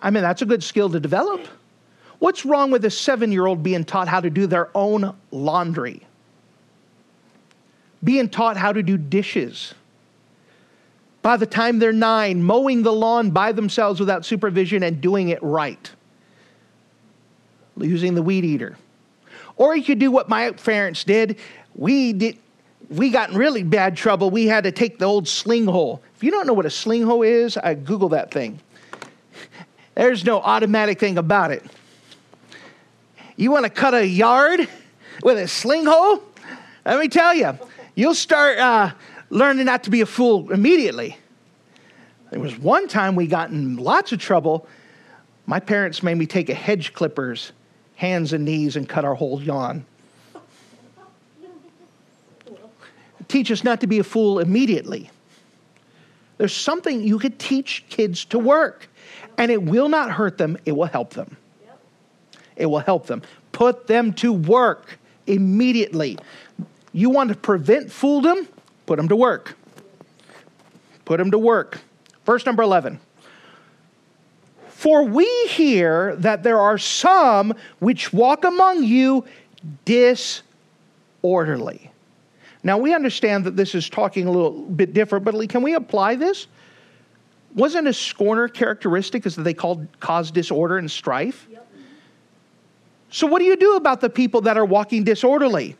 I 0.00 0.10
mean, 0.10 0.22
that's 0.22 0.42
a 0.42 0.46
good 0.46 0.62
skill 0.62 0.90
to 0.90 1.00
develop. 1.00 1.46
What's 2.18 2.44
wrong 2.44 2.70
with 2.70 2.84
a 2.84 2.90
seven 2.90 3.32
year 3.32 3.46
old 3.46 3.62
being 3.62 3.84
taught 3.84 4.08
how 4.08 4.20
to 4.20 4.30
do 4.30 4.46
their 4.46 4.70
own 4.76 5.14
laundry? 5.30 6.02
Being 8.02 8.28
taught 8.28 8.56
how 8.56 8.72
to 8.72 8.82
do 8.82 8.96
dishes. 8.96 9.74
By 11.22 11.36
the 11.36 11.46
time 11.46 11.78
they're 11.78 11.92
nine, 11.92 12.42
mowing 12.42 12.82
the 12.82 12.92
lawn 12.92 13.30
by 13.30 13.52
themselves 13.52 14.00
without 14.00 14.24
supervision 14.24 14.82
and 14.82 15.00
doing 15.00 15.28
it 15.28 15.42
right. 15.42 15.90
Using 17.76 18.14
the 18.14 18.22
weed 18.22 18.44
eater. 18.44 18.76
Or 19.58 19.76
you 19.76 19.84
could 19.84 19.98
do 19.98 20.10
what 20.10 20.28
my 20.28 20.52
parents 20.52 21.04
did. 21.04 21.38
We 21.74 22.12
did 22.14 22.38
we 22.88 23.10
got 23.10 23.30
in 23.30 23.36
really 23.36 23.62
bad 23.62 23.96
trouble. 23.96 24.30
We 24.30 24.46
had 24.46 24.64
to 24.64 24.72
take 24.72 24.98
the 24.98 25.04
old 25.04 25.28
sling 25.28 25.66
hole. 25.66 26.02
If 26.16 26.24
you 26.24 26.30
don't 26.30 26.46
know 26.46 26.54
what 26.54 26.64
a 26.64 26.70
sling 26.70 27.02
hole 27.02 27.22
is, 27.22 27.56
I 27.58 27.74
Google 27.74 28.08
that 28.10 28.30
thing. 28.30 28.60
There's 29.94 30.24
no 30.24 30.40
automatic 30.40 30.98
thing 30.98 31.18
about 31.18 31.50
it. 31.50 31.62
You 33.36 33.50
want 33.50 33.64
to 33.64 33.70
cut 33.70 33.94
a 33.94 34.06
yard 34.06 34.68
with 35.22 35.38
a 35.38 35.46
sling 35.46 35.84
hole? 35.84 36.22
Let 36.86 36.98
me 36.98 37.08
tell 37.08 37.34
you, 37.34 37.58
you'll 37.94 38.14
start 38.14 38.58
uh, 38.58 38.92
learning 39.28 39.66
not 39.66 39.84
to 39.84 39.90
be 39.90 40.00
a 40.00 40.06
fool 40.06 40.50
immediately. 40.50 41.16
There 42.30 42.40
was 42.40 42.58
one 42.58 42.88
time 42.88 43.16
we 43.16 43.26
got 43.26 43.50
in 43.50 43.76
lots 43.76 44.12
of 44.12 44.20
trouble. 44.20 44.66
My 45.46 45.60
parents 45.60 46.02
made 46.02 46.16
me 46.16 46.26
take 46.26 46.48
a 46.48 46.54
hedge 46.54 46.94
clippers 46.94 47.52
hands 47.98 48.32
and 48.32 48.44
knees 48.44 48.76
and 48.76 48.88
cut 48.88 49.04
our 49.04 49.14
whole 49.14 49.42
yawn. 49.42 49.84
Teach 53.26 53.50
us 53.50 53.64
not 53.64 53.80
to 53.80 53.88
be 53.88 53.98
a 53.98 54.04
fool 54.04 54.38
immediately. 54.38 55.10
There's 56.38 56.54
something 56.54 57.02
you 57.02 57.18
could 57.18 57.40
teach 57.40 57.84
kids 57.90 58.24
to 58.26 58.38
work, 58.38 58.88
and 59.36 59.50
it 59.50 59.64
will 59.64 59.88
not 59.88 60.12
hurt 60.12 60.38
them, 60.38 60.56
it 60.64 60.76
will 60.76 60.86
help 60.86 61.10
them. 61.10 61.36
It 62.56 62.66
will 62.66 62.78
help 62.78 63.06
them. 63.06 63.22
Put 63.50 63.88
them 63.88 64.12
to 64.14 64.32
work 64.32 65.00
immediately. 65.26 66.18
You 66.92 67.10
want 67.10 67.30
to 67.30 67.36
prevent 67.36 67.88
fooldom? 67.88 68.46
Put 68.86 68.96
them 68.96 69.08
to 69.08 69.16
work. 69.16 69.56
Put 71.04 71.16
them 71.16 71.32
to 71.32 71.38
work. 71.38 71.80
Verse 72.24 72.46
number 72.46 72.62
11. 72.62 73.00
For 74.78 75.02
we 75.02 75.26
hear 75.48 76.14
that 76.18 76.44
there 76.44 76.60
are 76.60 76.78
some 76.78 77.52
which 77.80 78.12
walk 78.12 78.44
among 78.44 78.84
you 78.84 79.24
disorderly. 79.84 81.90
Now, 82.62 82.78
we 82.78 82.94
understand 82.94 83.44
that 83.46 83.56
this 83.56 83.74
is 83.74 83.90
talking 83.90 84.28
a 84.28 84.30
little 84.30 84.52
bit 84.52 84.94
different, 84.94 85.24
but 85.24 85.48
can 85.48 85.62
we 85.62 85.74
apply 85.74 86.14
this? 86.14 86.46
Wasn't 87.56 87.88
a 87.88 87.92
scorner 87.92 88.46
characteristic 88.46 89.26
is 89.26 89.34
that 89.34 89.42
they 89.42 89.52
called 89.52 89.88
cause 89.98 90.30
disorder 90.30 90.78
and 90.78 90.88
strife? 90.88 91.48
Yep. 91.50 91.66
So, 93.10 93.26
what 93.26 93.40
do 93.40 93.46
you 93.46 93.56
do 93.56 93.74
about 93.74 94.00
the 94.00 94.10
people 94.10 94.42
that 94.42 94.56
are 94.56 94.64
walking 94.64 95.02
disorderly? 95.02 95.74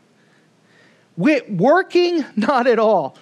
Working, 1.17 2.25
not 2.35 2.67
at 2.67 2.81
all. 2.81 3.17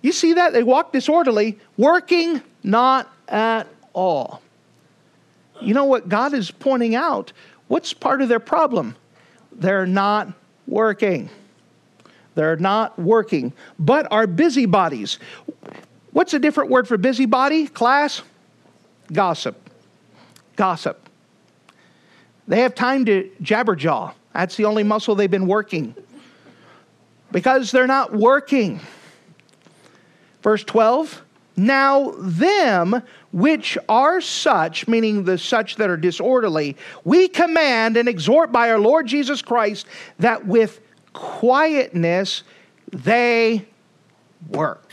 You 0.00 0.10
see 0.10 0.32
that? 0.32 0.52
They 0.52 0.64
walk 0.64 0.92
disorderly, 0.92 1.60
working, 1.76 2.42
not 2.64 3.08
at 3.28 3.68
all 3.92 4.42
you 5.64 5.74
know 5.74 5.84
what 5.84 6.08
God 6.08 6.34
is 6.34 6.50
pointing 6.50 6.94
out? 6.94 7.32
What's 7.68 7.92
part 7.92 8.22
of 8.22 8.28
their 8.28 8.40
problem? 8.40 8.96
They're 9.52 9.86
not 9.86 10.32
working. 10.66 11.30
They're 12.34 12.56
not 12.56 12.98
working, 12.98 13.52
but 13.78 14.10
are 14.10 14.26
busybodies. 14.26 15.18
What's 16.12 16.34
a 16.34 16.38
different 16.38 16.70
word 16.70 16.88
for 16.88 16.96
busybody, 16.96 17.66
class? 17.66 18.22
Gossip. 19.12 19.68
Gossip. 20.56 21.08
They 22.48 22.60
have 22.60 22.74
time 22.74 23.04
to 23.06 23.30
jabberjaw. 23.42 24.12
That's 24.32 24.56
the 24.56 24.64
only 24.64 24.82
muscle 24.82 25.14
they've 25.14 25.30
been 25.30 25.46
working. 25.46 25.94
Because 27.30 27.70
they're 27.70 27.86
not 27.86 28.12
working. 28.12 28.80
Verse 30.42 30.64
12 30.64 31.22
Now, 31.56 32.14
them 32.18 33.02
which 33.30 33.76
are 33.88 34.20
such, 34.20 34.88
meaning 34.88 35.24
the 35.24 35.36
such 35.36 35.76
that 35.76 35.90
are 35.90 35.96
disorderly, 35.96 36.76
we 37.04 37.28
command 37.28 37.96
and 37.96 38.08
exhort 38.08 38.52
by 38.52 38.70
our 38.70 38.78
Lord 38.78 39.06
Jesus 39.06 39.42
Christ 39.42 39.86
that 40.18 40.46
with 40.46 40.80
quietness 41.12 42.42
they 42.90 43.66
work. 44.48 44.90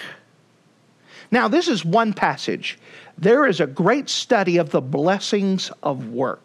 Now, 1.32 1.48
this 1.48 1.68
is 1.68 1.86
one 1.86 2.14
passage. 2.14 2.78
There 3.18 3.46
is 3.46 3.60
a 3.60 3.68
great 3.68 4.10
study 4.10 4.58
of 4.58 4.72
the 4.72 4.82
blessings 4.82 5.72
of 5.84 6.10
work. 6.10 6.44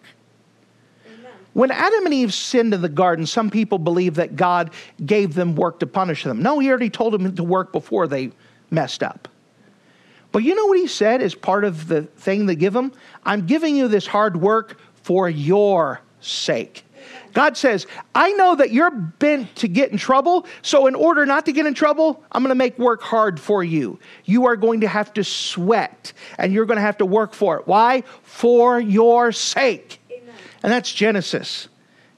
When 1.55 1.71
Adam 1.71 2.05
and 2.05 2.15
Eve 2.15 2.35
sinned 2.35 2.75
in 2.75 2.83
the 2.83 2.89
garden, 2.89 3.27
some 3.27 3.49
people 3.49 3.79
believe 3.79 4.17
that 4.17 4.35
God 4.35 4.73
gave 5.07 5.35
them 5.35 5.55
work 5.55 5.79
to 5.81 5.87
punish 5.87 6.25
them. 6.25 6.43
No, 6.43 6.59
he 6.59 6.69
already 6.69 6.91
told 6.91 7.15
them 7.15 7.35
to 7.35 7.45
work 7.45 7.73
before 7.73 8.09
they 8.09 8.33
messed 8.71 9.05
up. 9.05 9.29
But 10.35 10.43
you 10.43 10.57
know 10.57 10.66
what 10.66 10.78
he 10.80 10.89
said 10.89 11.22
as 11.22 11.32
part 11.32 11.62
of 11.62 11.87
the 11.87 12.03
thing 12.03 12.47
they 12.47 12.57
give 12.57 12.74
him? 12.74 12.91
I'm 13.24 13.47
giving 13.47 13.76
you 13.76 13.87
this 13.87 14.05
hard 14.05 14.37
work 14.37 14.80
for 15.05 15.30
your 15.30 16.01
sake. 16.18 16.82
God 17.35 17.57
says, 17.57 17.87
I 18.16 18.32
know 18.32 18.57
that 18.57 18.72
you're 18.72 18.91
bent 18.91 19.55
to 19.55 19.68
get 19.68 19.93
in 19.93 19.97
trouble, 19.97 20.47
so 20.61 20.89
in 20.89 20.97
order 20.97 21.24
not 21.24 21.47
to 21.47 21.53
get 21.53 21.66
in 21.66 21.74
trouble, 21.74 22.20
I'm 22.32 22.43
going 22.43 22.49
to 22.49 22.57
make 22.57 22.76
work 22.80 23.01
hard 23.01 23.39
for 23.39 23.62
you. 23.62 24.01
You 24.24 24.47
are 24.47 24.57
going 24.57 24.80
to 24.80 24.89
have 24.89 25.12
to 25.12 25.22
sweat 25.22 26.12
and 26.37 26.53
you're 26.53 26.66
going 26.66 26.78
to 26.78 26.82
have 26.82 26.99
to 26.99 27.07
work 27.07 27.32
for 27.32 27.61
it. 27.61 27.68
Why? 27.68 28.03
For 28.24 28.80
your 28.80 29.30
sake. 29.30 30.01
Amen. 30.11 30.35
And 30.64 30.72
that's 30.72 30.93
Genesis. 30.93 31.68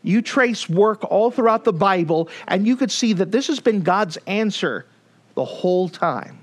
You 0.03 0.23
trace 0.23 0.71
work 0.71 1.05
all 1.05 1.31
throughout 1.31 1.65
the 1.65 1.75
Bible, 1.75 2.31
and 2.49 2.67
you 2.67 2.77
could 2.77 2.91
see 2.91 3.13
that 3.13 3.31
this 3.31 3.47
has 3.49 3.61
been 3.61 3.83
God's 3.83 4.17
answer 4.27 4.87
the 5.35 5.45
whole 5.45 5.91
time. 5.91 6.39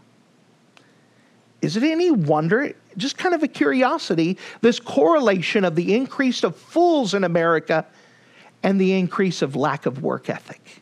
Is 1.63 1.77
it 1.77 1.83
any 1.83 2.11
wonder, 2.11 2.73
just 2.97 3.17
kind 3.17 3.33
of 3.33 3.41
a 3.41 3.47
curiosity, 3.47 4.37
this 4.59 4.81
correlation 4.81 5.63
of 5.63 5.75
the 5.75 5.95
increase 5.95 6.43
of 6.43 6.57
fools 6.57 7.13
in 7.13 7.23
America 7.23 7.85
and 8.61 8.79
the 8.81 8.91
increase 8.91 9.41
of 9.41 9.55
lack 9.55 9.85
of 9.85 10.03
work 10.03 10.29
ethic? 10.29 10.81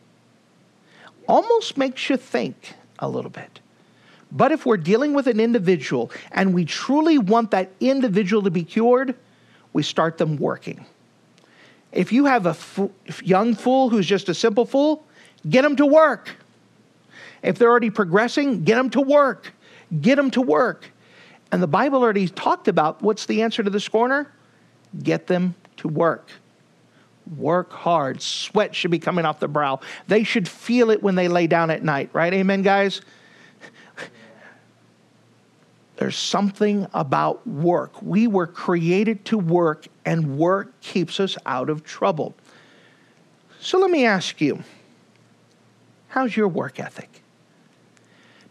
Almost 1.28 1.78
makes 1.78 2.10
you 2.10 2.18
think 2.18 2.74
a 2.98 3.08
little 3.08 3.30
bit. 3.30 3.60
But 4.32 4.52
if 4.52 4.66
we're 4.66 4.78
dealing 4.78 5.14
with 5.14 5.28
an 5.28 5.40
individual 5.40 6.10
and 6.32 6.52
we 6.52 6.66
truly 6.66 7.20
want 7.20 7.52
that 7.52 7.70
individual 7.80 8.42
to 8.42 8.50
be 8.50 8.64
cured, 8.64 9.16
we 9.74 9.84
start 9.84 10.18
them 10.18 10.36
working. 10.38 10.84
If 11.92 12.12
you 12.12 12.26
have 12.26 12.48
a 12.48 12.58
young 13.24 13.54
fool 13.54 13.92
who's 13.92 14.08
just 14.08 14.30
a 14.30 14.34
simple 14.34 14.66
fool, 14.66 15.06
get 15.48 15.62
them 15.62 15.76
to 15.76 15.86
work. 15.86 16.32
If 17.44 17.60
they're 17.60 17.70
already 17.70 17.92
progressing, 17.92 18.64
get 18.64 18.78
them 18.78 18.90
to 18.92 19.02
work. 19.02 19.54
Get 20.00 20.16
them 20.16 20.32
to 20.32 20.42
work. 20.42 20.92
And 21.52 21.62
the 21.62 21.68
Bible 21.68 22.02
already 22.02 22.28
talked 22.30 22.68
about 22.68 23.02
what's 23.02 23.26
the 23.26 23.42
answer 23.42 23.62
to 23.62 23.70
the 23.70 23.80
scorner? 23.80 24.32
Get 25.04 25.28
them 25.28 25.56
to 25.78 25.88
work. 25.88 26.30
Work 27.36 27.72
hard. 27.72 28.22
Sweat 28.22 28.74
should 28.74 28.92
be 28.92 29.00
coming 29.00 29.26
off 29.26 29.40
the 29.40 29.48
brow. 29.48 29.82
They 30.08 30.24
should 30.24 30.48
feel 30.48 30.90
it 30.90 31.04
when 31.04 31.16
they 31.16 31.28
lay 31.28 31.48
down 31.48 31.70
at 31.70 31.84
night, 31.84 32.10
right? 32.14 32.34
Amen, 32.34 32.62
guys? 32.62 33.02
There's 35.98 36.18
something 36.18 36.88
about 36.96 37.46
work. 37.46 38.02
We 38.02 38.26
were 38.26 38.48
created 38.48 39.24
to 39.26 39.38
work, 39.38 39.88
and 40.04 40.36
work 40.36 40.80
keeps 40.82 41.20
us 41.20 41.38
out 41.46 41.70
of 41.70 41.84
trouble. 41.84 42.34
So 43.60 43.78
let 43.78 43.92
me 43.92 44.06
ask 44.06 44.42
you 44.42 44.64
how's 46.08 46.36
your 46.36 46.48
work 46.48 46.80
ethic? 46.80 47.21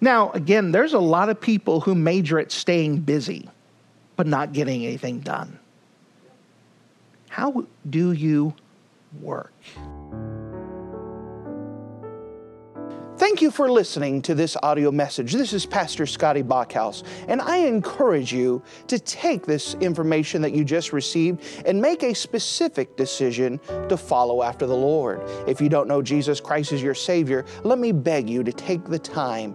Now, 0.00 0.30
again, 0.32 0.72
there's 0.72 0.94
a 0.94 0.98
lot 0.98 1.28
of 1.28 1.40
people 1.40 1.80
who 1.80 1.94
major 1.94 2.38
at 2.38 2.50
staying 2.50 3.00
busy, 3.00 3.48
but 4.16 4.26
not 4.26 4.52
getting 4.52 4.84
anything 4.86 5.20
done. 5.20 5.58
How 7.28 7.66
do 7.88 8.12
you 8.12 8.54
work? 9.20 9.52
Thank 13.20 13.42
you 13.42 13.50
for 13.50 13.70
listening 13.70 14.22
to 14.22 14.34
this 14.34 14.56
audio 14.62 14.90
message. 14.90 15.34
This 15.34 15.52
is 15.52 15.66
Pastor 15.66 16.06
Scotty 16.06 16.42
Bachhaus, 16.42 17.04
and 17.28 17.42
I 17.42 17.58
encourage 17.58 18.32
you 18.32 18.62
to 18.86 18.98
take 18.98 19.44
this 19.44 19.74
information 19.74 20.40
that 20.40 20.52
you 20.52 20.64
just 20.64 20.94
received 20.94 21.42
and 21.66 21.82
make 21.82 22.02
a 22.02 22.14
specific 22.14 22.96
decision 22.96 23.60
to 23.90 23.96
follow 23.98 24.42
after 24.42 24.66
the 24.66 24.74
Lord. 24.74 25.20
If 25.46 25.60
you 25.60 25.68
don't 25.68 25.86
know 25.86 26.00
Jesus 26.00 26.40
Christ 26.40 26.72
as 26.72 26.82
your 26.82 26.94
Savior, 26.94 27.44
let 27.62 27.78
me 27.78 27.92
beg 27.92 28.28
you 28.28 28.42
to 28.42 28.52
take 28.54 28.84
the 28.84 28.98
time 28.98 29.54